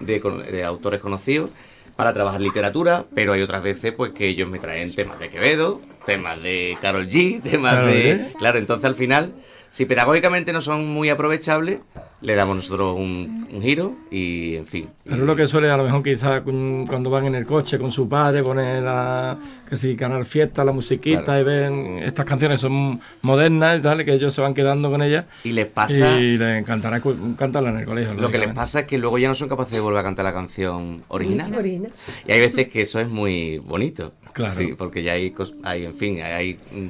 de, 0.00 0.20
con- 0.22 0.42
de 0.42 0.64
autores 0.64 1.00
conocidos 1.00 1.50
para 1.96 2.14
trabajar 2.14 2.40
literatura, 2.40 3.04
pero 3.14 3.34
hay 3.34 3.42
otras 3.42 3.62
veces 3.62 3.92
pues 3.92 4.12
que 4.12 4.26
ellos 4.26 4.48
me 4.48 4.58
traen 4.58 4.94
temas 4.94 5.18
de 5.18 5.28
Quevedo, 5.28 5.82
temas 6.06 6.42
de 6.42 6.78
Carol 6.80 7.08
G, 7.10 7.42
temas 7.42 7.74
de... 7.84 8.32
Claro, 8.38 8.58
entonces 8.58 8.86
al 8.86 8.94
final, 8.94 9.34
si 9.68 9.84
pedagógicamente 9.84 10.50
no 10.54 10.62
son 10.62 10.86
muy 10.88 11.10
aprovechables, 11.10 11.80
le 12.22 12.34
damos 12.34 12.56
nosotros 12.56 12.96
un, 12.96 13.48
un 13.50 13.62
giro 13.62 13.94
y, 14.10 14.56
en 14.56 14.66
fin. 14.66 14.88
Pero 15.04 15.16
es 15.16 15.22
lo 15.22 15.34
que 15.34 15.46
suele, 15.48 15.70
a 15.70 15.76
lo 15.78 15.84
mejor 15.84 16.02
quizás 16.02 16.42
cu- 16.42 16.84
cuando 16.86 17.08
van 17.08 17.24
en 17.26 17.34
el 17.34 17.46
coche 17.46 17.78
con 17.78 17.90
su 17.90 18.08
padre, 18.08 18.42
ponen 18.42 18.84
la, 18.84 19.38
que 19.68 19.76
si 19.78 19.96
Canal 19.96 20.26
Fiesta, 20.26 20.62
la 20.64 20.72
musiquita 20.72 21.22
Claro. 21.24 21.40
y 21.40 21.44
ven 21.44 21.98
estas 22.02 22.26
canciones 22.26 22.60
son 22.60 23.00
modernas 23.22 23.78
y 23.78 23.82
tal, 23.82 24.04
que 24.04 24.12
ellos 24.12 24.34
se 24.34 24.40
van 24.42 24.52
quedando 24.52 24.90
con 24.90 25.00
ellas 25.02 25.24
Y 25.44 25.52
les 25.52 25.66
pasa... 25.66 26.20
y 26.20 26.36
les 26.36 26.60
encantará 26.60 27.00
cantarla 27.38 27.70
en 27.70 27.78
el 27.78 27.84
colegio. 27.86 28.12
Lo 28.14 28.30
que 28.30 28.38
les 28.38 28.52
pasa 28.52 28.80
es 28.80 28.86
que 28.86 28.98
luego 28.98 29.16
ya 29.16 29.28
no 29.28 29.34
son 29.34 29.48
capaces 29.48 29.72
de 29.72 29.80
volver 29.80 30.00
a 30.00 30.02
cantar 30.02 30.24
la 30.26 30.34
canción 30.34 31.02
original. 31.08 31.54
Original. 31.54 31.90
Y 32.28 32.32
hay 32.32 32.40
veces 32.40 32.68
que 32.68 32.82
eso 32.82 33.00
es 33.00 33.08
muy 33.08 33.58
bonito. 33.58 34.12
Claro. 34.34 34.52
Sí, 34.52 34.74
porque 34.78 35.02
ya 35.02 35.12
hay, 35.12 35.30
cos- 35.32 35.54
hay 35.64 35.86
en 35.86 35.94
fin, 35.94 36.20
hay, 36.20 36.32
hay, 36.32 36.54
mm, 36.54 36.88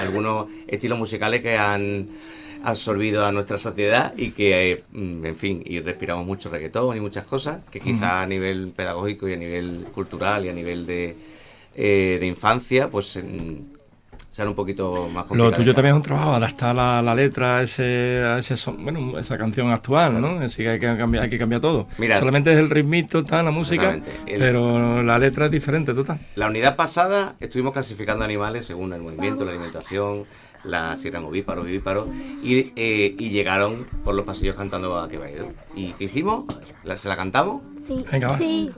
algunos 0.00 0.46
estilos 0.68 0.98
musicales 0.98 1.40
que 1.40 1.56
han 1.58 2.06
absorbido 2.70 3.24
a 3.24 3.32
nuestra 3.32 3.56
sociedad 3.58 4.12
y 4.16 4.30
que, 4.32 4.72
eh, 4.72 4.82
mm, 4.92 5.24
en 5.26 5.36
fin, 5.36 5.62
y 5.64 5.80
respiramos 5.80 6.26
mucho 6.26 6.50
reggaetón 6.50 6.96
y 6.96 7.00
muchas 7.00 7.24
cosas 7.24 7.60
que 7.70 7.80
quizá 7.80 8.22
a 8.22 8.26
nivel 8.26 8.72
pedagógico 8.74 9.28
y 9.28 9.34
a 9.34 9.36
nivel 9.36 9.86
cultural 9.94 10.44
y 10.44 10.48
a 10.48 10.52
nivel 10.52 10.84
de, 10.86 11.16
eh, 11.76 12.16
de 12.18 12.26
infancia, 12.26 12.88
pues 12.88 13.18
sean 14.28 14.48
un 14.48 14.54
poquito 14.54 15.08
más 15.08 15.24
Lo 15.24 15.28
complicadas. 15.28 15.56
tuyo 15.58 15.74
también 15.74 15.94
es 15.94 15.96
un 15.96 16.02
trabajo, 16.02 16.32
adaptar 16.34 16.74
la, 16.76 17.00
la 17.00 17.14
letra 17.14 17.58
a 17.58 17.62
ese, 17.62 18.20
a 18.22 18.38
ese 18.38 18.56
son- 18.56 18.82
bueno, 18.84 19.18
esa 19.18 19.38
canción 19.38 19.70
actual, 19.70 20.20
¿no? 20.20 20.40
Así 20.40 20.62
que 20.62 20.68
hay 20.70 20.78
que 20.78 20.86
cambiar, 20.96 21.24
hay 21.24 21.30
que 21.30 21.38
cambiar 21.38 21.62
todo. 21.62 21.86
Mira. 21.96 22.18
Solamente 22.18 22.52
es 22.52 22.58
el 22.58 22.68
ritmito, 22.68 23.24
tal, 23.24 23.46
la 23.46 23.50
música. 23.50 23.98
El- 24.26 24.38
pero 24.38 25.02
la 25.02 25.18
letra 25.18 25.46
es 25.46 25.52
diferente, 25.52 25.94
total. 25.94 26.18
La 26.34 26.48
unidad 26.48 26.76
pasada 26.76 27.36
estuvimos 27.40 27.72
clasificando 27.72 28.24
animales 28.24 28.66
según 28.66 28.92
el 28.92 29.00
movimiento, 29.00 29.44
la 29.44 29.52
alimentación, 29.52 30.24
la 30.66 30.96
si 30.96 31.08
eran 31.08 31.24
ovíparos, 31.24 31.64
vivíparos, 31.64 32.06
y, 32.42 32.72
eh, 32.76 33.14
y 33.18 33.30
llegaron 33.30 33.86
por 34.04 34.14
los 34.14 34.26
pasillos 34.26 34.56
cantando 34.56 34.96
a 34.98 35.08
que 35.08 35.18
va. 35.18 35.26
¿Y 35.74 35.92
qué 35.92 36.04
hicimos? 36.04 36.44
¿La- 36.84 36.96
¿Se 36.96 37.08
la 37.08 37.16
cantamos? 37.16 37.62
Sí. 37.86 38.04
Venga, 38.10 38.28
va. 38.28 38.38
Sí. 38.38 38.70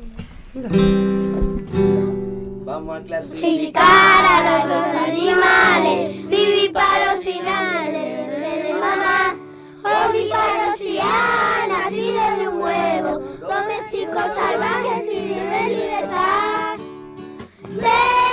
Vamos 2.65 2.99
a 2.99 3.03
Clasificar 3.03 3.83
a 4.25 4.61
los 4.61 4.69
dos 4.69 5.09
animales, 5.09 6.29
vivíparos 6.29 7.25
finales, 7.25 8.65
de 8.65 8.75
mamá, 8.75 9.35
ovíparos 9.83 10.81
y 10.81 10.99
han 10.99 11.69
nacido 11.71 12.37
de 12.39 12.49
un 12.49 12.63
huevo, 12.63 13.19
domésticos 13.41 14.35
salvajes 14.35 15.05
y 15.13 15.33
en 15.33 15.69
libertad. 15.79 16.77
Se 17.71 18.28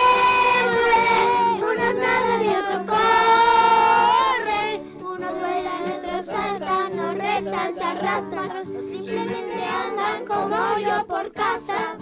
o 8.05 8.81
simplemente 8.81 9.63
andan 9.63 10.25
como 10.27 10.55
yo 10.79 11.07
por 11.07 11.31
casa. 11.31 11.97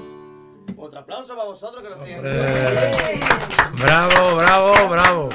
Otro 0.75 0.99
aplauso 0.99 1.33
para 1.33 1.47
vosotros 1.47 1.81
que 1.81 1.89
lo 1.89 2.05
Eh, 2.05 3.19
bravo, 3.79 4.35
bravo, 4.35 4.89
bravo. 4.89 5.29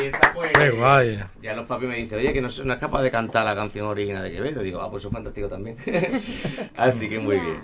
Y 0.00 0.06
esa 0.06 0.32
pues... 0.32 0.52
Qué 0.52 0.70
guay. 0.70 1.22
Ya 1.42 1.54
los 1.54 1.66
papis 1.66 1.86
me 1.86 1.96
dicen, 1.96 2.18
oye, 2.18 2.32
que 2.32 2.40
no, 2.40 2.48
no 2.64 2.72
es 2.72 2.80
capaz 2.80 3.02
de 3.02 3.10
cantar 3.10 3.44
la 3.44 3.54
canción 3.54 3.86
original 3.88 4.22
de 4.22 4.32
Quevedo. 4.32 4.62
Digo, 4.62 4.80
ah, 4.80 4.90
pues 4.90 5.04
es 5.04 5.12
fantástico 5.12 5.48
también. 5.48 5.76
Así 6.78 7.10
que 7.10 7.18
muy 7.18 7.36
bien. 7.36 7.60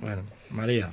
Bueno, 0.00 0.22
María. 0.50 0.90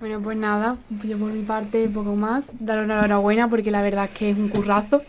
Bueno, 0.00 0.20
pues 0.20 0.36
nada, 0.36 0.76
yo 1.02 1.18
por 1.18 1.32
mi 1.32 1.44
parte 1.44 1.88
poco 1.88 2.14
más, 2.14 2.50
daros 2.60 2.86
la 2.86 2.98
enhorabuena 2.98 3.48
porque 3.48 3.70
la 3.70 3.80
verdad 3.80 4.04
es 4.04 4.10
que 4.10 4.30
es 4.30 4.36
un 4.36 4.50
currazo 4.50 5.02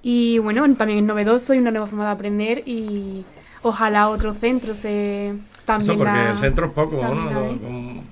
y 0.00 0.38
bueno, 0.38 0.62
también 0.74 1.00
es 1.00 1.04
novedoso 1.04 1.52
y 1.54 1.58
una 1.58 1.70
nueva 1.70 1.86
forma 1.86 2.06
de 2.06 2.10
aprender 2.10 2.62
y 2.66 3.24
ojalá 3.62 4.08
otros 4.08 4.38
centros 4.38 4.78
se 4.78 5.28
Eso 5.30 5.38
también 5.64 5.98
porque 5.98 6.12
la- 6.12 6.34
centros 6.34 6.72
pocos, 6.72 7.02
¿no? 7.02 7.32
Con, 7.32 8.02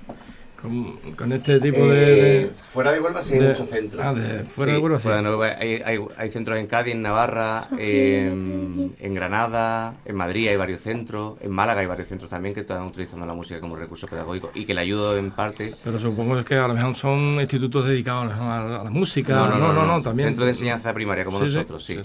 con, 0.61 0.93
con 1.17 1.31
este 1.33 1.59
tipo 1.59 1.87
de, 1.87 1.95
de- 1.99 2.41
Eh, 2.43 2.51
fuera 2.71 2.91
de 2.91 2.99
Huelva 2.99 3.19
sí 3.23 3.33
hay 3.33 3.39
de- 3.39 3.47
muchos 3.49 3.67
centros. 3.67 4.05
ah, 4.05 4.13
de 4.13 4.43
fuera 4.45 4.73
de 4.73 4.77
Sí, 4.77 4.83
Huelva 4.83 4.99
sí. 4.99 5.03
fuera 5.03 5.17
de 5.21 5.27
Huelva 5.27 5.45
hay, 5.59 5.81
hay- 5.83 5.99
hay 6.17 6.29
centros 6.29 6.59
en 6.59 6.67
Cádiz, 6.67 6.93
en 6.93 7.01
Navarra, 7.01 7.63
en, 7.79 8.93
en 8.99 9.13
Granada, 9.15 9.95
en 10.05 10.15
Madrid 10.15 10.49
hay 10.49 10.57
varios 10.57 10.81
centros, 10.81 11.37
en 11.41 11.51
Málaga 11.51 11.81
hay 11.81 11.87
varios 11.87 12.07
centros 12.07 12.29
también 12.29 12.53
que 12.53 12.61
están 12.61 12.83
utilizando 12.83 13.25
la 13.25 13.33
música 13.33 13.59
como 13.59 13.75
recurso 13.75 14.05
pedagógico 14.07 14.51
y 14.53 14.65
que 14.65 14.75
le 14.75 14.81
ayuda 14.81 15.17
en 15.17 15.31
parte. 15.31 15.73
Pero 15.83 15.97
supongo 15.99 16.43
que 16.43 16.55
a 16.55 16.67
lo 16.67 16.75
mejor 16.75 16.95
son 16.95 17.19
institutos 17.41 17.87
dedicados 17.87 18.31
a 18.33 18.37
la, 18.37 18.81
a 18.81 18.83
la 18.83 18.89
música. 18.91 19.33
No, 19.33 19.73
no, 19.73 19.85
no, 19.85 20.01
también. 20.03 20.29
Centro 20.29 20.45
de 20.45 20.51
enseñanza 20.51 20.93
primaria 20.93 21.25
como 21.25 21.39
Sí, 21.39 21.47
sí, 21.47 21.53
nosotros, 21.55 21.83
sí. 21.83 21.97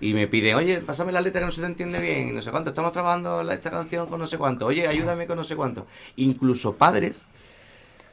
Y 0.00 0.14
me 0.14 0.28
piden, 0.28 0.54
oye, 0.54 0.80
pásame 0.80 1.12
la 1.12 1.20
letra 1.20 1.40
que 1.40 1.46
no 1.46 1.52
se 1.52 1.60
te 1.60 1.66
entiende 1.66 2.00
bien, 2.00 2.34
no 2.34 2.40
sé 2.40 2.50
cuánto, 2.50 2.70
estamos 2.70 2.92
trabajando 2.92 3.40
esta 3.50 3.70
canción 3.70 4.06
con 4.06 4.20
no 4.20 4.26
sé 4.26 4.38
cuánto, 4.38 4.66
oye, 4.66 4.86
ayúdame 4.86 5.26
con 5.26 5.36
no 5.36 5.44
sé 5.44 5.56
cuánto. 5.56 5.86
Incluso 6.16 6.76
padres 6.76 7.26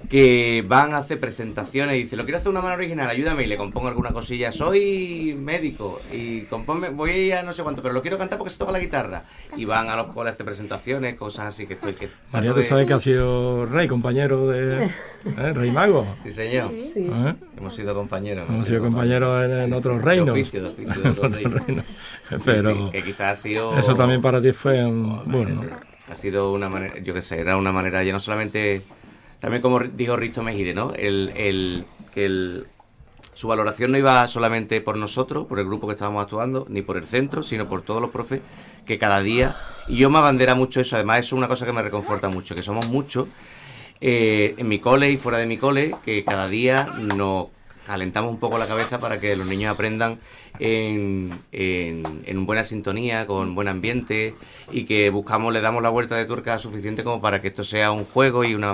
que 0.10 0.64
van 0.68 0.94
a 0.94 0.98
hacer 0.98 1.20
presentaciones 1.20 1.98
y 1.98 2.04
dicen, 2.04 2.18
lo 2.18 2.26
quiero 2.26 2.38
hacer 2.38 2.50
una 2.52 2.62
mano 2.62 2.76
original, 2.76 3.10
ayúdame 3.10 3.44
y 3.44 3.48
le 3.48 3.58
compongo 3.58 3.88
alguna 3.88 4.12
cosilla, 4.12 4.52
soy 4.52 5.36
médico 5.40 6.02
y 6.14 6.42
componme, 6.42 6.90
voy 6.90 7.32
a 7.32 7.44
no 7.44 7.54
sé 7.54 7.64
cuánto, 7.64 7.82
pero 7.82 7.94
lo 7.94 8.02
quiero 8.02 8.18
cantar 8.18 8.38
porque 8.38 8.52
se 8.52 8.58
toca 8.60 8.72
la 8.72 8.80
guitarra. 8.80 9.24
Y 9.58 9.66
van 9.66 9.90
a 9.90 9.96
los 9.96 10.16
a 10.16 10.30
hacer 10.30 10.46
presentaciones, 10.46 11.16
cosas 11.16 11.48
así 11.48 11.66
que 11.68 11.74
estoy... 11.74 11.94
Que 11.94 12.10
María, 12.32 12.52
tú 12.54 12.60
de- 12.60 12.66
sabes 12.66 12.88
que 12.88 12.94
ha 12.94 13.00
sido 13.00 13.66
rey, 13.66 13.88
compañero 13.88 14.48
de. 14.48 14.86
¿eh? 14.86 15.54
Rey 15.54 15.72
Mago. 15.72 16.06
Sí, 16.22 16.32
señor. 16.32 16.72
Sí. 16.94 17.08
¿eh? 17.12 17.34
Hemos 17.58 17.76
sido 17.76 17.94
compañeros. 17.94 18.48
Hemos 18.50 18.66
sido 18.66 18.82
compañeros 18.82 19.46
en, 19.46 19.52
en 19.60 19.74
otros 19.74 20.02
reinos. 20.02 20.36
De 20.36 20.44
de 20.62 20.70
de 20.70 21.84
Pero 22.44 22.74
sí, 22.74 22.90
que 22.92 23.04
quizás 23.04 23.40
ha 23.40 23.42
sido... 23.42 23.78
eso 23.78 23.96
también 23.96 24.22
para 24.22 24.42
ti 24.42 24.52
fue 24.52 24.84
un. 24.86 25.22
Bueno, 25.26 25.62
Ha 26.10 26.16
sido 26.16 26.52
una 26.54 26.70
manera, 26.70 27.00
yo 27.00 27.14
qué 27.14 27.22
sé, 27.22 27.40
era 27.40 27.58
una 27.58 27.72
manera 27.72 28.04
ya 28.04 28.14
no 28.14 28.20
solamente, 28.20 28.82
también 29.46 29.62
como 29.62 29.78
dijo 29.80 30.16
Risto 30.16 30.42
Mejide, 30.42 30.74
¿no? 30.74 30.92
El, 30.96 31.86
que 32.16 32.26
el, 32.26 32.66
su 33.36 33.48
valoración 33.48 33.92
no 33.92 33.98
iba 34.00 34.28
solamente 34.28 34.82
por 34.82 34.98
nosotros, 34.98 35.46
por 35.46 35.60
el 35.60 35.68
grupo 35.68 35.86
que 35.86 35.94
estábamos 35.94 36.24
actuando, 36.24 36.66
ni 36.68 36.82
por 36.82 36.98
el 36.98 37.06
centro, 37.06 37.44
sino 37.44 37.70
por 37.70 37.84
todos 37.84 38.02
los 38.02 38.10
profes 38.10 38.42
que 38.88 38.98
cada 38.98 39.22
día, 39.22 39.56
y 39.88 39.98
yo 39.98 40.10
me 40.10 40.18
abandera 40.18 40.56
mucho 40.56 40.82
eso, 40.82 40.96
además 40.96 41.20
eso 41.20 41.36
es 41.36 41.38
una 41.38 41.48
cosa 41.48 41.64
que 41.64 41.74
me 41.74 41.84
reconforta 41.84 42.28
mucho, 42.28 42.56
que 42.56 42.64
somos 42.64 42.88
muchos 42.88 43.28
eh, 44.02 44.56
en 44.58 44.68
mi 44.68 44.80
cole 44.80 45.12
y 45.12 45.18
fuera 45.18 45.38
de 45.38 45.46
mi 45.46 45.60
cole, 45.60 45.96
que 46.04 46.26
cada 46.26 46.48
día 46.48 46.88
nos 47.16 47.50
calentamos 47.86 48.32
un 48.32 48.40
poco 48.40 48.58
la 48.58 48.66
cabeza 48.66 49.00
para 49.00 49.20
que 49.20 49.36
los 49.36 49.46
niños 49.46 49.72
aprendan 49.72 50.18
en, 50.60 51.32
en, 51.52 52.04
en 52.26 52.46
buena 52.46 52.64
sintonía, 52.64 53.26
con 53.28 53.56
buen 53.56 53.68
ambiente 53.68 54.36
y 54.72 54.86
que 54.86 55.10
buscamos, 55.10 55.54
le 55.54 55.62
damos 55.62 55.82
la 55.84 55.90
vuelta 55.90 56.16
de 56.16 56.26
tuerca 56.26 56.60
suficiente 56.60 57.04
como 57.04 57.22
para 57.22 57.42
que 57.42 57.48
esto 57.50 57.64
sea 57.64 57.92
un 57.92 58.06
juego 58.06 58.44
y 58.44 58.56
una 58.56 58.74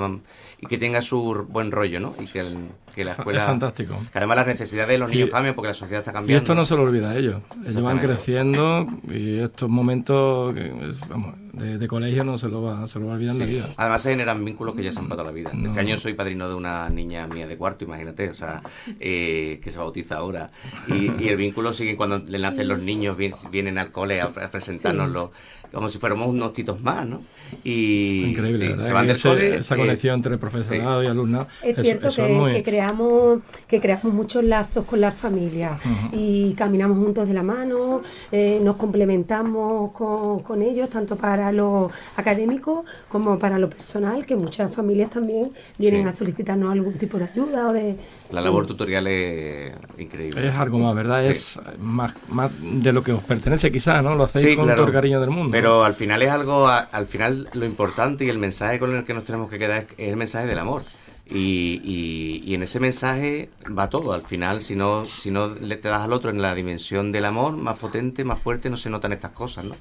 y 0.63 0.67
que 0.67 0.77
tenga 0.77 1.01
su 1.01 1.45
buen 1.49 1.71
rollo, 1.71 1.99
¿no? 1.99 2.13
Y 2.21 2.25
que, 2.25 2.39
el- 2.41 2.55
que 2.93 3.03
la 3.03 3.13
Es 3.13 3.17
escuela... 3.17 3.47
fantástico. 3.47 3.95
Que 4.11 4.17
además 4.19 4.37
las 4.37 4.47
necesidades 4.47 4.89
de 4.91 4.97
los 4.99 5.09
niños 5.09 5.29
Y- 5.29 5.31
cambian 5.31 5.55
porque 5.55 5.69
la 5.69 5.73
sociedad 5.73 6.01
está 6.01 6.11
y 6.11 6.13
cambiando. 6.13 6.43
esto 6.43 6.53
no 6.53 6.65
se 6.65 6.75
lo 6.75 6.83
olvida 6.83 7.09
a 7.11 7.17
ellos. 7.17 7.41
Ellos 7.65 7.81
van 7.81 7.97
creciendo 7.97 8.85
y 9.09 9.39
estos 9.39 9.69
momentos 9.69 10.53
que 10.53 10.71
es- 10.87 11.07
vamos, 11.09 11.33
de, 11.53 11.77
de 11.77 11.87
colegio 11.87 12.23
no 12.23 12.37
se 12.37 12.47
lo 12.49 12.61
va, 12.61 12.85
se 12.87 12.99
lo 12.99 13.07
va 13.07 13.13
a 13.13 13.15
olvidar 13.15 13.33
en 13.35 13.39
la 13.39 13.45
Sí. 13.45 13.51
vida. 13.51 13.69
Además 13.77 14.01
se 14.01 14.09
generan 14.11 14.43
vínculos 14.45 14.75
que 14.75 14.83
ya 14.83 14.91
se 14.91 14.99
han 14.99 15.05
para 15.09 15.21
toda 15.23 15.31
la 15.31 15.35
vida. 15.35 15.51
No. 15.53 15.67
Este 15.69 15.79
año 15.79 15.97
soy 15.97 16.13
padrino 16.13 16.47
de 16.47 16.55
una 16.55 16.89
niña 16.89 17.27
mía 17.27 17.47
de 17.47 17.57
cuarto, 17.57 17.83
imagínate, 17.85 18.29
o 18.29 18.33
sea, 18.33 18.61
eh, 18.99 19.59
que 19.63 19.69
se 19.71 19.77
bautiza 19.77 20.17
ahora. 20.17 20.51
Y, 20.87 21.11
y 21.23 21.29
el 21.29 21.37
vínculo 21.37 21.73
sigue 21.73 21.95
cuando 21.95 22.19
le 22.19 22.39
nacen 22.39 22.67
los 22.67 22.79
niños, 22.79 23.17
vien- 23.17 23.33
vienen 23.51 23.77
al 23.77 23.91
cole 23.91 24.21
a, 24.21 24.25
a 24.25 24.51
presentárnoslo, 24.51 25.31
como 25.73 25.89
si 25.89 25.97
fuéramos 25.99 26.27
unos 26.27 26.53
titos 26.53 26.81
más, 26.81 27.07
¿no? 27.07 27.21
Y 27.63 28.25
Increíble, 28.29 28.65
sí, 28.65 28.71
¿verdad? 28.71 28.87
se 28.87 28.93
van 28.93 29.07
del 29.07 29.15
ese- 29.15 29.29
cole, 29.29 29.55
esa 29.57 29.75
eh, 29.75 29.77
conexión 29.77 30.15
entre 30.15 30.37
profesorado 30.37 31.03
y 31.03 31.07
alumnado. 31.07 31.47
Es 31.63 31.77
cierto 31.81 32.07
eso 32.09 32.25
que, 32.25 32.31
es 32.31 32.37
muy- 32.37 32.51
que 32.53 32.63
creamos 32.63 33.39
que 33.67 33.79
creamos 33.79 34.13
muchos 34.13 34.43
lazos 34.43 34.85
con 34.85 34.99
las 35.01 35.15
familias 35.15 35.79
y 36.11 36.53
caminamos 36.55 36.97
juntos 36.97 37.27
de 37.27 37.33
la 37.33 37.43
mano, 37.43 38.01
eh, 38.31 38.59
nos 38.61 38.75
complementamos 38.77 39.91
con, 39.91 40.39
con 40.41 40.61
ellos, 40.61 40.89
tanto 40.89 41.15
para 41.15 41.51
lo 41.51 41.89
académico 42.15 42.85
como 43.09 43.37
para 43.39 43.57
lo 43.59 43.69
personal, 43.69 44.25
que 44.25 44.35
muchas 44.35 44.73
familias 44.73 45.09
también 45.11 45.51
vienen 45.77 46.03
Sí. 46.03 46.07
a 46.09 46.11
solicitarnos 46.11 46.71
algún 46.71 46.93
tipo 46.93 47.17
de 47.17 47.25
ayuda 47.25 47.69
o 47.69 47.73
de... 47.73 47.95
La 48.31 48.41
labor 48.41 48.65
tutorial 48.65 49.05
es 49.07 49.73
increíble. 49.97 50.47
Es 50.47 50.55
algo 50.55 50.79
más, 50.79 50.95
¿verdad? 50.95 51.21
Sí. 51.23 51.29
Es 51.29 51.59
más, 51.79 52.13
más 52.29 52.51
de 52.61 52.93
lo 52.93 53.03
que 53.03 53.11
os 53.11 53.23
pertenece 53.23 53.71
quizás, 53.71 54.01
¿no? 54.03 54.15
Lo 54.15 54.23
hacéis 54.23 54.45
Sí, 54.49 54.55
con 54.55 54.65
claro. 54.65 54.77
todo 54.81 54.87
el 54.87 54.93
cariño 54.93 55.19
del 55.19 55.29
mundo. 55.31 55.51
Pero 55.51 55.83
al 55.83 55.93
final 55.93 56.21
es 56.21 56.29
algo, 56.29 56.67
al 56.67 57.07
final 57.07 57.49
lo 57.53 57.65
importante 57.65 58.23
y 58.25 58.29
el 58.29 58.37
mensaje 58.37 58.79
con 58.79 58.95
el 58.95 59.03
que 59.03 59.13
nos 59.13 59.23
tenemos 59.25 59.49
que 59.49 59.59
quedar 59.59 59.85
es 59.97 60.09
el 60.09 60.15
mensaje 60.15 60.47
del 60.47 60.59
amor. 60.59 60.83
Y, 61.31 61.79
y- 61.83 62.43
y 62.45 62.55
en 62.55 62.63
ese 62.63 62.79
mensaje 62.79 63.49
va 63.77 63.89
todo. 63.89 64.11
Al 64.13 64.23
final, 64.23 64.61
si 64.61 64.75
no, 64.75 65.05
si 65.05 65.31
no 65.31 65.47
le 65.55 65.77
te 65.77 65.87
das 65.87 66.01
al 66.01 66.11
otro 66.13 66.29
en 66.29 66.41
la 66.41 66.53
dimensión 66.53 67.11
del 67.11 67.23
amor, 67.25 67.55
más 67.55 67.77
potente, 67.77 68.23
más 68.25 68.37
fuerte, 68.39 68.69
no 68.69 68.75
se 68.77 68.89
notan 68.89 69.13
estas 69.13 69.31
cosas, 69.31 69.63
¿no? 69.65 69.75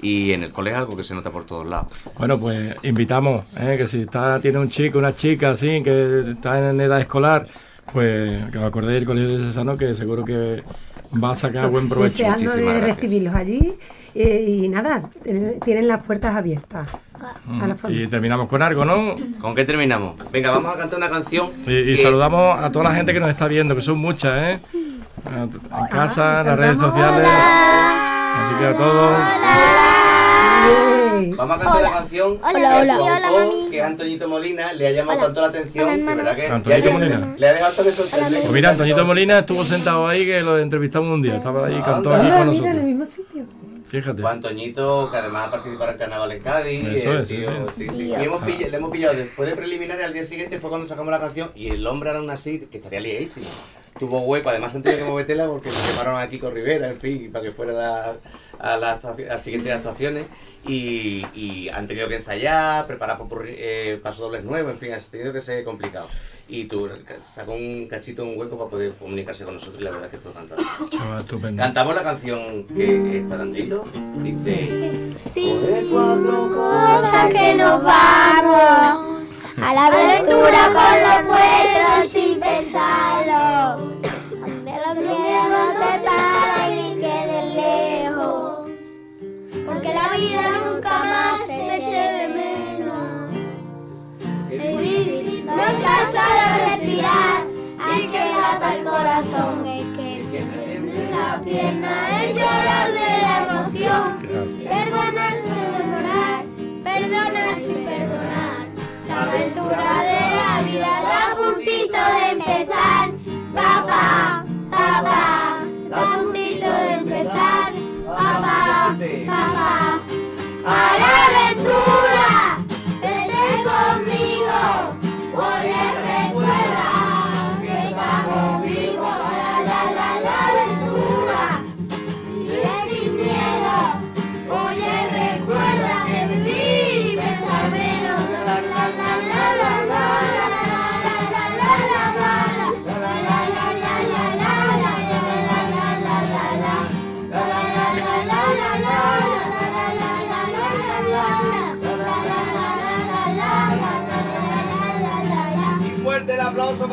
Y 0.00 0.32
en 0.32 0.42
el 0.42 0.50
cole 0.50 0.70
es 0.70 0.76
algo 0.76 0.96
que 0.96 1.04
se 1.04 1.14
nota 1.14 1.30
por 1.30 1.44
todos 1.44 1.66
lados. 1.66 1.92
Bueno, 2.18 2.38
pues 2.40 2.74
invitamos, 2.82 3.56
¿eh? 3.60 3.76
que 3.76 3.86
si 3.86 4.00
está 4.02 4.40
tiene 4.40 4.58
un 4.58 4.68
chico, 4.70 4.98
una 4.98 5.14
chica 5.14 5.50
así, 5.50 5.82
que 5.82 6.24
está 6.30 6.70
en 6.70 6.80
edad 6.80 7.00
escolar, 7.00 7.46
pues 7.92 8.50
que 8.50 8.58
os 8.58 8.64
acordéis 8.64 8.94
del 9.00 9.06
Colegio 9.06 9.38
de 9.38 9.44
Cesano, 9.46 9.76
que 9.76 9.94
seguro 9.94 10.24
que 10.24 10.62
va 11.22 11.32
a 11.32 11.36
sacar 11.36 11.68
buen 11.70 11.88
provecho. 11.88 12.16
deseando 12.16 12.56
de 12.56 12.80
recibirlos 12.80 13.34
allí 13.34 13.74
eh, 14.14 14.44
y 14.46 14.68
nada, 14.68 15.04
tienen 15.22 15.60
tienen 15.60 15.88
las 15.88 16.02
puertas 16.04 16.34
abiertas 16.36 16.88
a 17.60 17.66
la 17.66 17.76
Y 17.90 18.06
terminamos 18.08 18.48
con 18.48 18.62
algo, 18.62 18.84
¿no? 18.84 19.16
¿Con 19.40 19.54
qué 19.54 19.64
terminamos? 19.64 20.14
Venga, 20.30 20.50
vamos 20.50 20.74
a 20.74 20.78
cantar 20.78 20.98
una 20.98 21.08
canción. 21.10 21.46
Y, 21.66 21.72
y 21.76 21.96
que- 21.96 22.02
saludamos 22.02 22.58
a 22.62 22.70
toda 22.70 22.84
la 22.90 22.94
gente 22.94 23.12
que 23.12 23.20
nos 23.20 23.30
está 23.30 23.48
viendo, 23.48 23.74
que 23.74 23.82
son 23.82 23.98
muchas, 23.98 24.34
¿eh? 24.42 24.60
En 25.24 25.86
casa, 25.90 26.40
en 26.40 26.46
las 26.48 26.58
redes 26.58 26.78
sociales. 26.78 27.28
Así 27.28 28.54
que 28.58 28.66
a 28.66 28.76
todos. 28.76 29.18
Yay. 31.12 31.32
Vamos 31.34 31.56
a 31.56 31.60
cantar 31.60 31.82
la 31.82 31.90
canción 31.90 32.38
Hola, 32.42 32.52
que 32.52 32.58
hola. 32.58 32.98
Hola, 33.00 33.70
que 33.70 33.78
es 33.78 33.84
Antoñito 33.84 34.28
Molina, 34.28 34.72
le 34.72 34.88
ha 34.88 34.90
llamado 34.92 35.20
tanto 35.20 35.40
la 35.40 35.46
atención 35.48 35.84
Hola, 35.88 35.96
que 35.96 36.14
verdad 36.16 36.36
que 36.36 36.46
Antoñito 36.48 36.88
ha- 36.88 36.92
Molina. 36.92 37.34
le 37.36 37.48
ha 37.48 37.52
dejado 37.52 37.70
hasta 37.70 37.82
de 37.82 37.92
sorprender. 37.92 38.40
Pues 38.42 38.52
mira, 38.52 38.70
Antoñito 38.70 39.06
Molina 39.06 39.38
estuvo 39.40 39.64
sentado 39.64 40.08
ahí, 40.08 40.26
que 40.26 40.40
lo 40.42 40.58
entrevistamos 40.58 41.10
un 41.14 41.22
día. 41.22 41.36
Estaba 41.36 41.66
ahí, 41.66 41.80
cantó 41.82 42.12
aquí 42.14 42.22
con 42.22 42.24
mira, 42.24 42.36
en 42.36 42.42
el 42.42 42.46
nosotros. 42.48 42.82
mismo 42.84 43.06
sitio. 43.06 43.44
Fíjate. 43.86 44.22
Juan 44.22 44.40
Toñito, 44.40 45.10
que 45.10 45.16
además 45.16 45.48
ha 45.48 45.50
participado 45.50 45.90
en 45.90 45.94
el 45.94 45.98
carnaval 46.00 46.32
en 46.32 46.42
Cádiz. 46.42 46.86
Eso 46.88 47.12
el 47.12 47.18
es, 47.20 47.28
sí, 47.28 47.36
tío, 47.38 47.68
sí. 47.70 47.86
sí, 47.88 47.96
sí. 47.96 48.02
Y 48.08 48.14
hemos 48.14 48.42
pilla- 48.42 48.68
le 48.68 48.76
hemos 48.76 48.90
pillado 48.90 49.14
después 49.14 49.48
de 49.48 49.56
preliminares 49.56 50.04
al 50.04 50.12
día 50.12 50.24
siguiente 50.24 50.58
fue 50.58 50.70
cuando 50.70 50.86
sacamos 50.86 51.10
la 51.10 51.18
canción 51.20 51.50
y 51.54 51.68
el 51.70 51.86
hombre 51.86 52.10
era 52.10 52.18
aún 52.18 52.30
así 52.30 52.60
que 52.70 52.78
estaría 52.78 53.00
liadísimo. 53.00 53.46
Tuvo 53.98 54.20
hueco, 54.22 54.48
además 54.48 54.74
han 54.74 54.82
tenido 54.82 55.04
que 55.04 55.10
mover 55.10 55.26
tela 55.26 55.46
porque 55.48 55.70
se 55.70 55.90
llamaron 55.92 56.18
a 56.18 56.26
Kiko 56.26 56.50
Rivera, 56.50 56.88
en 56.88 56.98
fin, 56.98 57.30
para 57.30 57.44
que 57.44 57.52
fuera 57.52 57.72
la- 57.72 58.16
a, 58.58 58.76
las 58.78 59.02
actuaci- 59.04 59.26
a 59.26 59.34
las 59.34 59.42
siguientes 59.42 59.72
actuaciones 59.72 60.24
y, 60.66 61.26
y 61.34 61.68
han 61.68 61.86
tenido 61.86 62.08
que 62.08 62.14
ensayar, 62.16 62.86
preparar 62.86 63.18
popurrí- 63.18 63.54
eh, 63.58 64.00
pasodobles 64.02 64.44
nuevos, 64.44 64.72
en 64.72 64.78
fin, 64.78 64.92
ha 64.94 64.98
tenido 64.98 65.32
que 65.32 65.42
ser 65.42 65.62
complicado. 65.64 66.08
Y 66.48 66.64
tú 66.64 66.88
sacó 67.22 67.54
un 67.54 67.86
cachito, 67.88 68.24
un 68.24 68.38
hueco 68.38 68.58
para 68.58 68.70
poder 68.70 68.92
comunicarse 68.94 69.44
con 69.44 69.54
nosotros 69.54 69.80
y 69.80 69.84
la 69.84 69.90
verdad 69.90 70.06
es 70.06 70.12
que 70.12 70.18
fue 70.18 70.32
fantástico. 70.32 70.86
Chaval, 70.90 71.20
estupendo. 71.20 71.62
Cantamos 71.62 71.94
la 71.94 72.02
canción 72.02 72.64
que 72.74 73.18
está 73.18 73.36
dando 73.38 73.84
Dice... 74.22 75.12
Sí. 75.32 75.54
de 75.54 75.88
cuatro 75.90 76.48
Cosas 76.54 77.32
que 77.32 77.54
nos 77.54 77.82
vamos 77.82 79.28
a 79.56 79.74
la 79.74 79.86
aventura 79.86 80.70
con 80.72 81.02
los 81.02 81.26
puestos 81.26 82.12
sin 82.12 82.40
pensarlo. 82.40 82.91
Solo 96.12 96.44
respirar, 96.68 97.38
hay 97.80 98.06
que 98.08 98.18
lata 98.18 98.74
el 98.74 98.84
corazón, 98.84 99.66
es 99.66 99.86
que 99.96 100.10
tiene 100.66 101.10
la 101.10 101.40
pierna, 101.42 102.22
el 102.22 102.28
llorar 102.36 102.88
de 102.92 103.10
la 103.24 103.34
emoción. 103.46 104.04
Perdonar 104.62 105.34
sin 105.42 105.58
perdonar, 105.72 106.44
perdonar 106.84 107.54
sin 107.62 107.80
perdonar. 107.84 108.62
La 109.08 109.16
aventura 109.22 109.90
de 110.02 110.11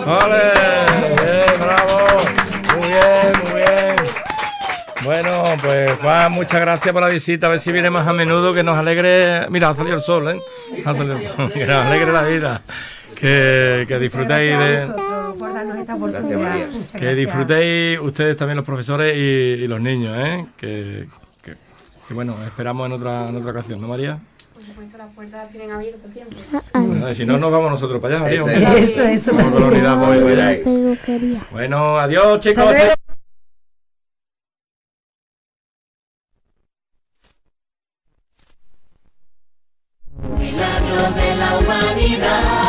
¡Ole! 0.09 0.51
Bien, 1.23 1.59
bravo. 1.59 1.99
Muy 2.77 2.87
bien, 2.87 3.31
muy 3.43 3.61
bien. 3.61 3.95
Bueno, 5.03 5.43
pues 5.61 5.91
Juan, 6.01 6.31
muchas 6.31 6.59
gracias 6.61 6.91
por 6.93 7.01
la 7.01 7.09
visita. 7.09 7.47
A 7.47 7.49
ver 7.51 7.59
si 7.59 7.71
viene 7.71 7.89
más 7.89 8.07
a 8.07 8.13
menudo, 8.13 8.53
que 8.53 8.63
nos 8.63 8.77
alegre. 8.77 9.47
Mira, 9.49 9.69
ha 9.69 9.75
salido 9.75 9.95
el 9.95 10.01
sol, 10.01 10.29
¿eh? 10.29 10.41
Ha 10.85 10.93
salido 10.95 11.15
el 11.17 11.27
sol. 11.27 11.51
Que 11.53 11.65
nos 11.65 11.85
alegre 11.85 12.11
la 12.11 12.23
vida. 12.23 12.61
Que, 13.15 13.85
que 13.87 13.99
disfrutéis 13.99 14.51
Gracias 14.57 14.87
de. 14.95 15.09
Muchas 15.97 16.23
Que 16.23 16.35
gracias. 16.35 17.15
disfrutéis 17.15 17.99
ustedes 17.99 18.35
también 18.37 18.57
los 18.57 18.65
profesores 18.65 19.15
y, 19.15 19.63
y 19.63 19.67
los 19.67 19.79
niños, 19.81 20.15
¿eh? 20.27 20.45
Que, 20.57 21.07
que- 21.41 21.55
que, 22.07 22.13
bueno, 22.13 22.35
esperamos 22.45 22.85
en 22.87 22.93
otra, 22.93 23.29
en 23.29 23.35
otra 23.37 23.51
ocasión, 23.51 23.81
¿no, 23.81 23.87
María? 23.87 24.19
Por 24.59 24.67
supuesto, 24.67 24.97
las 24.97 25.15
puertas 25.15 25.43
las 25.43 25.51
tienen 25.51 25.71
abiertas 25.71 26.11
siempre. 26.11 26.37
Nada, 26.73 27.13
Si 27.13 27.25
no, 27.25 27.37
nos 27.37 27.49
vamos 27.49 27.71
nosotros 27.71 28.01
para 28.01 28.17
allá. 28.17 28.29
Eso 28.29 28.43
hombre. 28.43 28.79
Eso, 28.83 29.03
eso. 29.03 29.33
Vamos 29.33 29.61
la 29.61 29.67
unidad 29.67 29.95
móvil. 29.95 31.41
Bueno, 31.49 31.97
adiós, 31.97 32.41
chicos. 32.41 32.65
Hasta 32.65 32.77
luego. 32.77 32.95
milagro 40.37 41.03
de 41.13 41.35
la 41.37 41.57
humanidad, 41.57 42.68